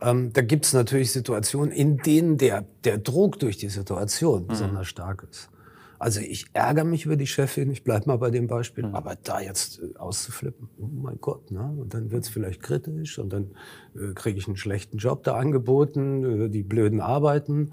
Ähm, 0.01 0.33
da 0.33 0.43
gibt 0.43 0.67
es 0.67 0.73
natürlich 0.73 1.13
Situationen, 1.13 1.73
in 1.73 1.99
denen 1.99 2.39
der, 2.39 2.65
der 2.85 2.99
Druck 2.99 3.39
durch 3.39 3.57
die 3.57 3.69
Situation 3.69 4.43
mhm. 4.43 4.47
besonders 4.49 4.89
stark 4.89 5.27
ist. 5.31 5.51
Also 5.99 6.21
ich 6.21 6.47
ärgere 6.53 6.85
mich 6.85 7.07
über 7.07 7.17
die 7.17 7.27
Chefin, 7.27 7.71
ich 7.71 7.85
bleibe 7.85 8.09
mal 8.09 8.19
bei 8.19 8.31
dem 8.31 8.47
Beispiel, 8.47 8.87
mhm. 8.87 8.95
aber 8.95 9.17
da 9.23 9.41
jetzt 9.41 9.81
äh, 9.81 9.97
auszuflippen, 9.97 10.69
oh 10.79 10.87
mein 10.87 11.19
Gott, 11.21 11.51
ne? 11.51 11.75
und 11.79 11.95
dann 11.95 12.11
wird 12.11 12.25
es 12.25 12.29
vielleicht 12.29 12.63
kritisch 12.63 13.19
und 13.19 13.33
dann 13.33 13.53
äh, 13.95 14.13
kriege 14.13 14.39
ich 14.39 14.47
einen 14.47 14.57
schlechten 14.57 14.99
Job 14.99 15.23
da 15.25 15.37
angeboten, 15.37 16.45
äh, 16.45 16.49
die 16.51 16.63
blöden 16.63 17.01
Arbeiten 17.01 17.71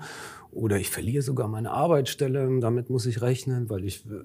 oder 0.51 0.77
ich 0.77 0.89
verliere 0.89 1.23
sogar 1.23 1.47
meine 1.47 1.71
Arbeitsstelle, 1.71 2.59
damit 2.59 2.89
muss 2.89 3.05
ich 3.05 3.21
rechnen, 3.21 3.69
weil 3.69 3.83
ich 3.83 4.05
äh, 4.05 4.23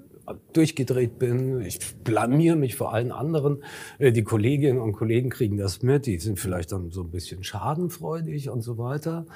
durchgedreht 0.52 1.18
bin. 1.18 1.61
Ich 1.61 1.78
blamier 2.02 2.56
mich 2.56 2.76
vor 2.76 2.92
allen 2.92 3.12
anderen. 3.12 3.62
Äh, 3.99 4.12
die 4.12 4.23
Kolleginnen 4.23 4.78
und 4.78 4.92
Kollegen 4.92 5.30
kriegen 5.30 5.56
das 5.56 5.83
mit, 5.83 6.06
die 6.06 6.18
sind 6.18 6.38
vielleicht 6.38 6.73
dann 6.73 6.90
so 6.90 7.02
ein 7.02 7.11
bisschen 7.11 7.45
schadenfreudig 7.45 8.50
und 8.50 8.62
so 8.62 8.78
weiter. 8.78 9.26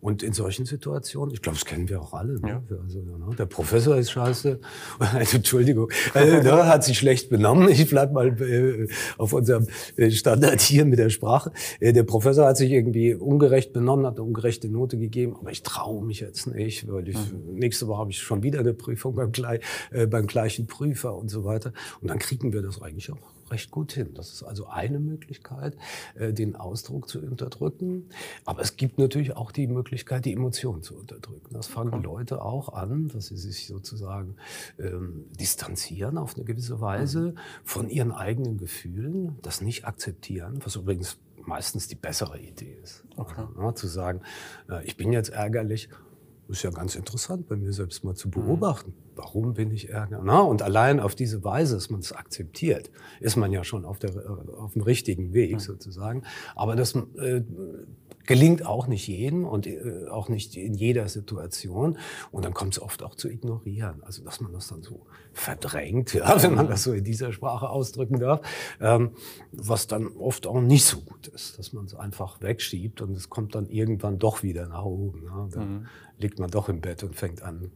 Und 0.00 0.22
in 0.22 0.32
solchen 0.32 0.66
Situationen, 0.66 1.34
ich 1.34 1.42
glaube, 1.42 1.58
das 1.58 1.64
kennen 1.64 1.88
wir 1.88 2.00
auch 2.00 2.12
alle. 2.12 2.40
Ne? 2.40 2.48
Ja. 2.48 2.76
Also, 2.82 3.00
ne? 3.00 3.34
Der 3.36 3.46
Professor 3.46 3.96
ist 3.96 4.10
scheiße. 4.10 4.60
Entschuldigung, 5.32 5.90
also, 6.14 6.42
der 6.42 6.66
hat 6.66 6.84
sich 6.84 6.98
schlecht 6.98 7.28
benommen. 7.30 7.68
Ich 7.68 7.88
bleib 7.88 8.12
mal 8.12 8.40
äh, 8.40 8.88
auf 9.18 9.32
unserem 9.32 9.66
Standard 10.10 10.60
hier 10.60 10.84
mit 10.84 10.98
der 10.98 11.10
Sprache. 11.10 11.52
Der 11.80 12.02
Professor 12.02 12.46
hat 12.46 12.56
sich 12.56 12.70
irgendwie 12.72 13.14
ungerecht 13.14 13.72
benommen, 13.72 14.06
hat 14.06 14.16
eine 14.16 14.24
ungerechte 14.24 14.68
Note 14.68 14.98
gegeben, 14.98 15.36
aber 15.38 15.50
ich 15.50 15.62
traue 15.62 16.04
mich 16.04 16.20
jetzt 16.20 16.46
nicht, 16.46 16.90
weil 16.90 17.08
ich, 17.08 17.16
mhm. 17.16 17.54
nächste 17.54 17.86
Woche 17.86 18.00
habe 18.00 18.10
ich 18.10 18.18
schon 18.18 18.42
wieder 18.42 18.60
eine 18.60 18.74
Prüfung 18.74 19.14
beim, 19.14 19.32
äh, 19.90 20.06
beim 20.06 20.26
gleichen 20.38 20.68
Prüfer 20.68 21.16
und 21.16 21.28
so 21.28 21.44
weiter. 21.44 21.72
Und 22.00 22.08
dann 22.08 22.20
kriegen 22.20 22.52
wir 22.52 22.62
das 22.62 22.80
eigentlich 22.80 23.10
auch 23.10 23.18
recht 23.50 23.70
gut 23.72 23.92
hin. 23.92 24.14
Das 24.14 24.32
ist 24.32 24.44
also 24.44 24.66
eine 24.66 25.00
Möglichkeit, 25.00 25.76
äh, 26.14 26.32
den 26.32 26.54
Ausdruck 26.54 27.08
zu 27.08 27.18
unterdrücken. 27.18 28.08
Aber 28.44 28.62
es 28.62 28.76
gibt 28.76 28.98
natürlich 28.98 29.36
auch 29.36 29.50
die 29.50 29.66
Möglichkeit, 29.66 30.26
die 30.26 30.32
Emotionen 30.32 30.82
zu 30.82 30.96
unterdrücken. 30.96 31.52
Das 31.52 31.66
fangen 31.66 31.94
okay. 31.94 32.04
Leute 32.04 32.42
auch 32.42 32.68
an, 32.72 33.08
dass 33.08 33.28
sie 33.28 33.36
sich 33.36 33.66
sozusagen 33.66 34.36
ähm, 34.78 35.24
distanzieren 35.40 36.18
auf 36.18 36.36
eine 36.36 36.44
gewisse 36.44 36.80
Weise 36.80 37.20
mhm. 37.20 37.38
von 37.64 37.88
ihren 37.88 38.12
eigenen 38.12 38.58
Gefühlen, 38.58 39.38
das 39.42 39.60
nicht 39.60 39.86
akzeptieren, 39.86 40.60
was 40.64 40.76
übrigens 40.76 41.18
meistens 41.36 41.88
die 41.88 41.96
bessere 41.96 42.38
Idee 42.38 42.76
ist. 42.82 43.02
Okay. 43.16 43.42
Ja, 43.58 43.74
zu 43.74 43.88
sagen, 43.88 44.20
äh, 44.70 44.84
ich 44.84 44.96
bin 44.96 45.12
jetzt 45.12 45.30
ärgerlich 45.30 45.88
ist 46.48 46.62
ja 46.62 46.70
ganz 46.70 46.96
interessant, 46.96 47.46
bei 47.46 47.56
mir 47.56 47.72
selbst 47.72 48.04
mal 48.04 48.14
zu 48.14 48.30
beobachten. 48.30 48.94
Warum 49.18 49.54
bin 49.54 49.72
ich 49.72 49.90
ärger? 49.90 50.20
Na, 50.22 50.40
und 50.40 50.62
allein 50.62 51.00
auf 51.00 51.16
diese 51.16 51.42
Weise, 51.42 51.74
dass 51.74 51.90
man 51.90 51.98
es 52.00 52.12
akzeptiert, 52.12 52.90
ist 53.18 53.36
man 53.36 53.50
ja 53.50 53.64
schon 53.64 53.84
auf, 53.84 53.98
der, 53.98 54.14
äh, 54.14 54.52
auf 54.56 54.74
dem 54.74 54.82
richtigen 54.82 55.34
Weg 55.34 55.60
sozusagen. 55.60 56.22
Aber 56.54 56.76
das 56.76 56.94
äh, 56.94 57.42
gelingt 58.28 58.64
auch 58.64 58.86
nicht 58.86 59.08
jedem 59.08 59.44
und 59.44 59.66
äh, 59.66 60.06
auch 60.08 60.28
nicht 60.28 60.56
in 60.56 60.74
jeder 60.74 61.08
Situation. 61.08 61.98
Und 62.30 62.44
dann 62.44 62.54
kommt 62.54 62.74
es 62.74 62.80
oft 62.80 63.02
auch 63.02 63.16
zu 63.16 63.28
ignorieren. 63.28 64.04
Also 64.04 64.22
dass 64.22 64.40
man 64.40 64.52
das 64.52 64.68
dann 64.68 64.82
so 64.82 65.06
verdrängt, 65.32 66.14
ja, 66.14 66.40
wenn 66.42 66.54
man 66.54 66.68
das 66.68 66.84
so 66.84 66.92
in 66.92 67.02
dieser 67.02 67.32
Sprache 67.32 67.68
ausdrücken 67.68 68.20
darf, 68.20 68.40
ähm, 68.80 69.10
was 69.50 69.88
dann 69.88 70.06
oft 70.08 70.46
auch 70.46 70.60
nicht 70.60 70.84
so 70.84 71.00
gut 71.00 71.26
ist, 71.26 71.58
dass 71.58 71.72
man 71.72 71.86
es 71.86 71.94
einfach 71.96 72.40
wegschiebt 72.40 73.00
und 73.00 73.16
es 73.16 73.28
kommt 73.28 73.56
dann 73.56 73.66
irgendwann 73.66 74.20
doch 74.20 74.44
wieder 74.44 74.68
nach 74.68 74.84
oben. 74.84 75.24
Ja. 75.24 75.48
Dann 75.50 75.72
mhm. 75.72 75.86
liegt 76.18 76.38
man 76.38 76.50
doch 76.50 76.68
im 76.68 76.80
Bett 76.80 77.02
und 77.02 77.16
fängt 77.16 77.42
an 77.42 77.72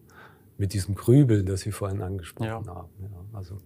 mit 0.63 0.75
diesem 0.75 0.95
Grübeln, 0.95 1.45
das 1.45 1.63
Sie 1.63 1.73
vorhin 1.73 2.03
angesprochen 2.03 2.47
ja. 2.47 2.75
haben. 2.75 2.89
Ja, 3.01 3.09
also 3.39 3.57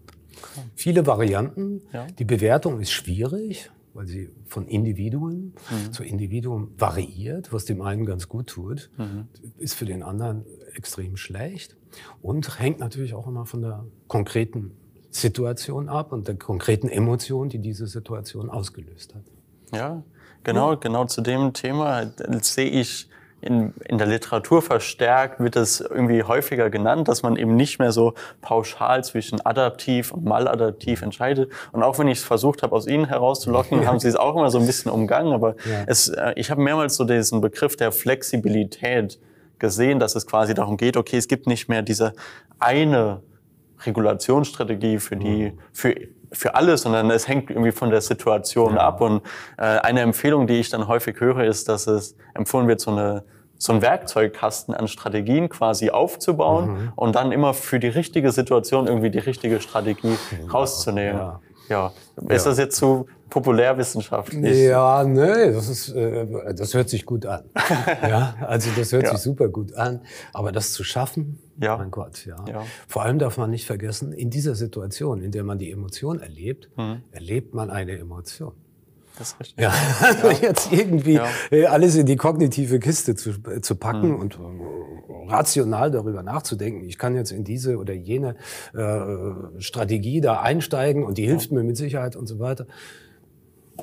viele 0.74 1.06
Varianten. 1.06 1.82
Ja. 1.92 2.06
Die 2.18 2.24
Bewertung 2.24 2.80
ist 2.80 2.90
schwierig 2.90 3.70
weil 3.96 4.06
sie 4.06 4.28
von 4.46 4.68
Individuen 4.68 5.54
mhm. 5.70 5.92
zu 5.92 6.04
Individuum 6.04 6.72
variiert, 6.76 7.50
was 7.50 7.64
dem 7.64 7.80
einen 7.80 8.04
ganz 8.04 8.28
gut 8.28 8.48
tut, 8.48 8.90
mhm. 8.98 9.26
ist 9.56 9.72
für 9.72 9.86
den 9.86 10.02
anderen 10.02 10.44
extrem 10.74 11.16
schlecht 11.16 11.76
und 12.20 12.58
hängt 12.60 12.78
natürlich 12.78 13.14
auch 13.14 13.26
immer 13.26 13.46
von 13.46 13.62
der 13.62 13.86
konkreten 14.06 14.72
Situation 15.08 15.88
ab 15.88 16.12
und 16.12 16.28
der 16.28 16.36
konkreten 16.36 16.90
Emotion, 16.90 17.48
die 17.48 17.58
diese 17.58 17.86
Situation 17.86 18.50
ausgelöst 18.50 19.14
hat. 19.14 19.22
Ja, 19.72 20.02
genau, 20.44 20.76
genau 20.76 21.06
zu 21.06 21.22
dem 21.22 21.54
Thema 21.54 22.12
sehe 22.42 22.68
ich 22.68 23.08
in, 23.46 23.74
in 23.84 23.98
der 23.98 24.06
Literatur 24.06 24.60
verstärkt 24.62 25.40
wird 25.40 25.56
es 25.56 25.80
irgendwie 25.80 26.22
häufiger 26.22 26.70
genannt, 26.70 27.08
dass 27.08 27.22
man 27.22 27.36
eben 27.36 27.56
nicht 27.56 27.78
mehr 27.78 27.92
so 27.92 28.14
pauschal 28.40 29.04
zwischen 29.04 29.40
adaptiv 29.44 30.12
und 30.12 30.24
maladaptiv 30.24 31.02
entscheidet. 31.02 31.50
Und 31.72 31.82
auch 31.82 31.98
wenn 31.98 32.08
ich 32.08 32.18
es 32.18 32.24
versucht 32.24 32.62
habe, 32.62 32.74
aus 32.74 32.86
Ihnen 32.86 33.06
herauszulocken, 33.06 33.86
haben 33.86 34.00
Sie 34.00 34.08
es 34.08 34.16
auch 34.16 34.36
immer 34.36 34.50
so 34.50 34.58
ein 34.58 34.66
bisschen 34.66 34.90
umgangen. 34.90 35.32
Aber 35.32 35.56
ja. 35.64 35.84
es, 35.86 36.08
äh, 36.08 36.32
ich 36.36 36.50
habe 36.50 36.60
mehrmals 36.60 36.96
so 36.96 37.04
diesen 37.04 37.40
Begriff 37.40 37.76
der 37.76 37.92
Flexibilität 37.92 39.18
gesehen, 39.58 39.98
dass 39.98 40.14
es 40.16 40.26
quasi 40.26 40.54
darum 40.54 40.76
geht, 40.76 40.96
okay, 40.96 41.16
es 41.16 41.28
gibt 41.28 41.46
nicht 41.46 41.68
mehr 41.68 41.82
diese 41.82 42.12
eine 42.58 43.22
Regulationsstrategie 43.84 44.98
für 44.98 45.16
die, 45.16 45.52
mhm. 45.52 45.58
für 45.72 45.94
für 46.32 46.54
alles, 46.54 46.82
sondern 46.82 47.10
es 47.10 47.28
hängt 47.28 47.50
irgendwie 47.50 47.72
von 47.72 47.90
der 47.90 48.00
Situation 48.00 48.74
ja. 48.74 48.80
ab. 48.80 49.00
Und 49.00 49.22
äh, 49.58 49.62
eine 49.62 50.00
Empfehlung, 50.00 50.46
die 50.46 50.54
ich 50.54 50.70
dann 50.70 50.88
häufig 50.88 51.20
höre, 51.20 51.44
ist, 51.44 51.68
dass 51.68 51.86
es 51.86 52.16
empfohlen 52.34 52.68
wird, 52.68 52.80
so 52.80 52.90
eine 52.90 53.24
so 53.58 53.72
ein 53.72 53.82
Werkzeugkasten 53.82 54.74
an 54.74 54.88
Strategien 54.88 55.48
quasi 55.48 55.90
aufzubauen 55.90 56.68
mhm. 56.68 56.92
und 56.96 57.16
dann 57.16 57.32
immer 57.32 57.54
für 57.54 57.80
die 57.80 57.88
richtige 57.88 58.32
Situation 58.32 58.86
irgendwie 58.86 59.10
die 59.10 59.18
richtige 59.18 59.60
Strategie 59.60 60.16
ja, 60.30 60.50
rauszunehmen. 60.50 61.20
Ja. 61.20 61.40
ja. 61.68 61.92
Ist 62.28 62.44
ja. 62.44 62.50
das 62.50 62.58
jetzt 62.58 62.76
zu 62.76 63.06
populärwissenschaftlich? 63.30 64.56
Ja, 64.56 65.04
nee, 65.04 65.52
das 65.52 65.68
ist, 65.68 65.88
äh, 65.88 66.54
das 66.54 66.74
hört 66.74 66.88
sich 66.88 67.06
gut 67.06 67.26
an. 67.26 67.44
ja, 68.02 68.36
also 68.40 68.70
das 68.76 68.92
hört 68.92 69.08
sich 69.08 69.18
super 69.18 69.48
gut 69.48 69.74
an. 69.74 70.00
Aber 70.32 70.52
das 70.52 70.72
zu 70.72 70.84
schaffen, 70.84 71.38
ja. 71.60 71.76
mein 71.76 71.90
Gott, 71.90 72.24
ja. 72.26 72.36
Vor 72.86 73.02
allem 73.02 73.18
darf 73.18 73.36
man 73.38 73.50
nicht 73.50 73.66
vergessen, 73.66 74.12
in 74.12 74.30
dieser 74.30 74.54
Situation, 74.54 75.20
in 75.22 75.32
der 75.32 75.44
man 75.44 75.58
die 75.58 75.70
Emotion 75.70 76.20
erlebt, 76.20 76.70
mhm. 76.76 77.02
erlebt 77.10 77.54
man 77.54 77.70
eine 77.70 77.98
Emotion. 77.98 78.52
Das 79.18 79.28
ist 79.32 79.40
richtig. 79.40 79.58
Ja, 79.62 79.72
also 80.02 80.28
jetzt 80.30 80.72
irgendwie 80.72 81.14
Ja. 81.14 81.26
äh, 81.50 81.66
alles 81.66 81.96
in 81.96 82.06
die 82.06 82.16
kognitive 82.16 82.78
Kiste 82.78 83.14
zu, 83.14 83.30
äh, 83.50 83.60
zu 83.60 83.74
packen 83.76 84.14
und 84.14 84.34
äh, 84.34 85.28
rational 85.28 85.90
darüber 85.90 86.22
nachzudenken. 86.22 86.84
Ich 86.84 86.98
kann 86.98 87.14
jetzt 87.16 87.32
in 87.32 87.42
diese 87.44 87.78
oder 87.78 87.94
jene 87.94 88.36
äh, 88.74 89.60
Strategie 89.60 90.20
da 90.20 90.40
einsteigen 90.40 91.02
und 91.04 91.18
die 91.18 91.26
hilft 91.26 91.50
mir 91.50 91.64
mit 91.64 91.76
Sicherheit 91.76 92.14
und 92.16 92.26
so 92.26 92.38
weiter. 92.38 92.66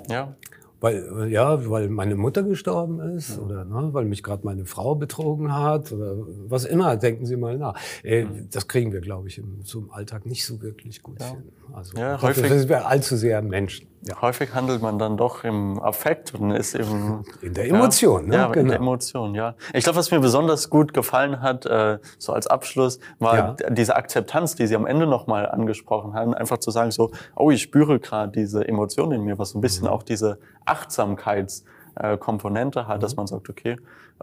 Ja, 0.09 0.35
Weil, 0.83 0.97
äh, 1.17 1.27
ja, 1.31 1.69
weil 1.69 1.87
meine 1.87 2.15
Mutter 2.15 2.43
gestorben 2.43 2.99
ist 3.15 3.39
oder 3.39 3.63
ne, 3.63 3.89
weil 3.93 4.03
mich 4.03 4.21
gerade 4.21 4.45
meine 4.45 4.65
Frau 4.65 4.95
betrogen 4.95 5.55
hat 5.55 5.93
oder 5.93 6.15
was 6.49 6.65
immer, 6.65 6.97
denken 6.97 7.25
Sie 7.25 7.37
mal 7.37 7.57
nach. 7.57 7.75
Äh, 8.03 8.25
Das 8.51 8.67
kriegen 8.67 8.91
wir, 8.91 8.99
glaube 8.99 9.29
ich, 9.29 9.37
im, 9.37 9.61
so 9.63 9.79
im 9.79 9.91
Alltag 9.91 10.25
nicht 10.25 10.45
so 10.45 10.61
wirklich 10.61 11.01
gut 11.01 11.23
hin. 11.23 11.43
Also 11.71 11.97
Ja, 11.97 12.21
häufig- 12.21 12.45
sind 12.49 12.67
wir 12.67 12.85
allzu 12.85 13.15
sehr 13.15 13.41
Menschen. 13.41 13.87
Ja. 14.05 14.21
häufig 14.21 14.53
handelt 14.53 14.81
man 14.81 14.99
dann 14.99 15.15
doch 15.15 15.45
im 15.45 15.79
Affekt 15.81 16.33
und 16.35 16.51
ist 16.51 16.75
eben 16.75 17.23
In 17.41 17.53
der 17.53 17.69
Emotion, 17.69 18.27
ne? 18.27 18.35
Ja, 18.35 18.45
in 18.47 18.51
Genau. 18.51 18.67
der 18.71 18.77
Emotion, 18.79 19.33
ja. 19.33 19.55
Ich 19.73 19.85
glaube, 19.85 19.97
was 19.97 20.11
mir 20.11 20.19
besonders 20.19 20.69
gut 20.69 20.93
gefallen 20.93 21.39
hat, 21.41 21.65
äh, 21.65 21.99
so 22.19 22.33
als 22.33 22.47
Abschluss, 22.47 22.99
war 23.19 23.37
Ja. 23.37 23.55
diese 23.69 23.95
Akzeptanz, 23.95 24.55
die 24.55 24.67
Sie 24.67 24.75
am 24.75 24.85
Ende 24.85 25.07
nochmal 25.07 25.49
angesprochen 25.49 26.15
haben, 26.15 26.33
einfach 26.33 26.57
zu 26.57 26.69
sagen 26.69 26.91
so, 26.91 27.11
oh, 27.37 27.49
ich 27.49 27.61
spüre 27.61 27.97
gerade 28.01 28.33
diese 28.33 28.67
Emotion 28.67 29.13
in 29.13 29.23
mir, 29.23 29.39
was 29.39 29.51
so 29.51 29.57
ein 29.59 29.61
bisschen 29.61 29.85
Mhm. 29.85 29.93
auch 29.93 30.03
diese 30.03 30.37
Achtsamkeitskomponente 30.65 32.17
Komponente 32.19 32.87
hat, 32.87 32.97
Mhm. 32.97 33.01
dass 33.01 33.15
man 33.15 33.27
sagt, 33.27 33.49
okay, 33.49 33.77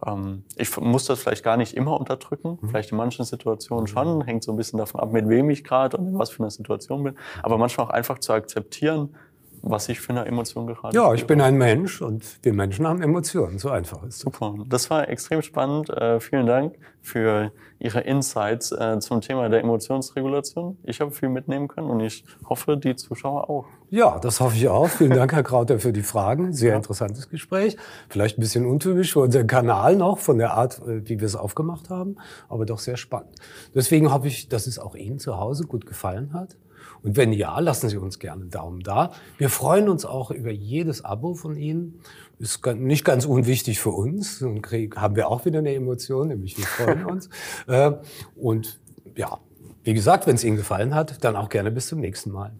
ähm, 0.04 0.42
ich 0.56 0.76
muss 0.80 1.04
das 1.04 1.20
vielleicht 1.20 1.44
gar 1.44 1.56
nicht 1.56 1.74
immer 1.76 1.98
unterdrücken, 1.98 2.58
Mhm. 2.60 2.68
vielleicht 2.68 2.90
in 2.90 2.96
manchen 2.98 3.24
Situationen 3.24 3.86
schon, 3.86 4.22
hängt 4.22 4.42
so 4.42 4.50
ein 4.52 4.56
bisschen 4.56 4.78
davon 4.78 5.00
ab, 5.00 5.12
mit 5.12 5.28
wem 5.28 5.50
ich 5.50 5.62
gerade 5.62 5.96
und 5.96 6.06
in 6.08 6.18
was 6.18 6.30
für 6.30 6.42
einer 6.42 6.50
Situation 6.50 7.04
bin, 7.04 7.16
aber 7.42 7.58
manchmal 7.58 7.86
auch 7.86 7.90
einfach 7.90 8.18
zu 8.18 8.32
akzeptieren, 8.32 9.14
was 9.62 9.88
ich 9.88 10.00
für 10.00 10.10
eine 10.10 10.24
Emotion 10.26 10.66
gerade 10.66 10.94
Ja, 10.96 11.12
ich 11.12 11.20
spüre. 11.20 11.36
bin 11.36 11.40
ein 11.42 11.56
Mensch 11.56 12.00
und 12.02 12.24
wir 12.42 12.52
Menschen 12.52 12.86
haben 12.86 13.02
Emotionen. 13.02 13.58
So 13.58 13.70
einfach 13.70 14.02
ist 14.04 14.16
es. 14.16 14.20
Super, 14.20 14.54
das 14.68 14.90
war 14.90 15.08
extrem 15.08 15.42
spannend. 15.42 15.90
Äh, 15.90 16.20
vielen 16.20 16.46
Dank 16.46 16.76
für 17.02 17.52
Ihre 17.78 18.00
Insights 18.00 18.72
äh, 18.72 18.98
zum 19.00 19.20
Thema 19.22 19.48
der 19.48 19.60
Emotionsregulation. 19.60 20.76
Ich 20.84 21.00
habe 21.00 21.10
viel 21.10 21.28
mitnehmen 21.30 21.68
können 21.68 21.88
und 21.90 22.00
ich 22.00 22.24
hoffe, 22.48 22.76
die 22.76 22.94
Zuschauer 22.96 23.48
auch. 23.48 23.66
Ja, 23.90 24.18
das 24.18 24.40
hoffe 24.40 24.56
ich 24.56 24.68
auch. 24.68 24.88
Vielen 24.88 25.12
Dank, 25.14 25.32
Herr 25.34 25.42
Krauter, 25.42 25.78
für 25.78 25.92
die 25.92 26.02
Fragen. 26.02 26.52
Sehr 26.52 26.76
interessantes 26.76 27.28
Gespräch. 27.28 27.76
Vielleicht 28.08 28.38
ein 28.38 28.42
bisschen 28.42 28.66
untypisch 28.66 29.12
für 29.14 29.20
unseren 29.20 29.46
Kanal 29.46 29.96
noch, 29.96 30.18
von 30.18 30.38
der 30.38 30.54
Art, 30.54 30.80
äh, 30.86 31.08
wie 31.08 31.20
wir 31.20 31.26
es 31.26 31.36
aufgemacht 31.36 31.90
haben, 31.90 32.16
aber 32.48 32.66
doch 32.66 32.78
sehr 32.78 32.96
spannend. 32.96 33.34
Deswegen 33.74 34.12
hoffe 34.12 34.28
ich, 34.28 34.48
dass 34.48 34.66
es 34.66 34.78
auch 34.78 34.94
Ihnen 34.94 35.18
zu 35.18 35.38
Hause 35.38 35.64
gut 35.64 35.86
gefallen 35.86 36.32
hat. 36.34 36.56
Und 37.02 37.16
wenn 37.16 37.32
ja, 37.32 37.58
lassen 37.60 37.88
Sie 37.88 37.96
uns 37.96 38.18
gerne 38.18 38.42
einen 38.42 38.50
Daumen 38.50 38.80
da. 38.80 39.12
Wir 39.38 39.48
freuen 39.50 39.88
uns 39.88 40.04
auch 40.04 40.30
über 40.30 40.50
jedes 40.50 41.04
Abo 41.04 41.34
von 41.34 41.56
Ihnen. 41.56 42.00
Ist 42.38 42.64
nicht 42.66 43.04
ganz 43.04 43.24
unwichtig 43.26 43.80
für 43.80 43.90
uns. 43.90 44.38
Dann 44.38 44.62
krieg- 44.62 44.96
haben 44.96 45.14
wir 45.16 45.28
auch 45.28 45.44
wieder 45.44 45.58
eine 45.58 45.74
Emotion, 45.74 46.28
nämlich 46.28 46.56
wir 46.58 46.64
freuen 46.66 47.04
uns. 47.04 47.28
Äh, 47.66 47.92
Und 48.36 48.80
ja, 49.16 49.38
wie 49.84 49.94
gesagt, 49.94 50.26
wenn 50.26 50.34
es 50.36 50.44
Ihnen 50.44 50.56
gefallen 50.56 50.94
hat, 50.94 51.22
dann 51.24 51.36
auch 51.36 51.48
gerne 51.48 51.70
bis 51.70 51.86
zum 51.88 52.00
nächsten 52.00 52.30
Mal. 52.30 52.52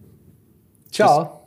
Ciao. 0.91 1.40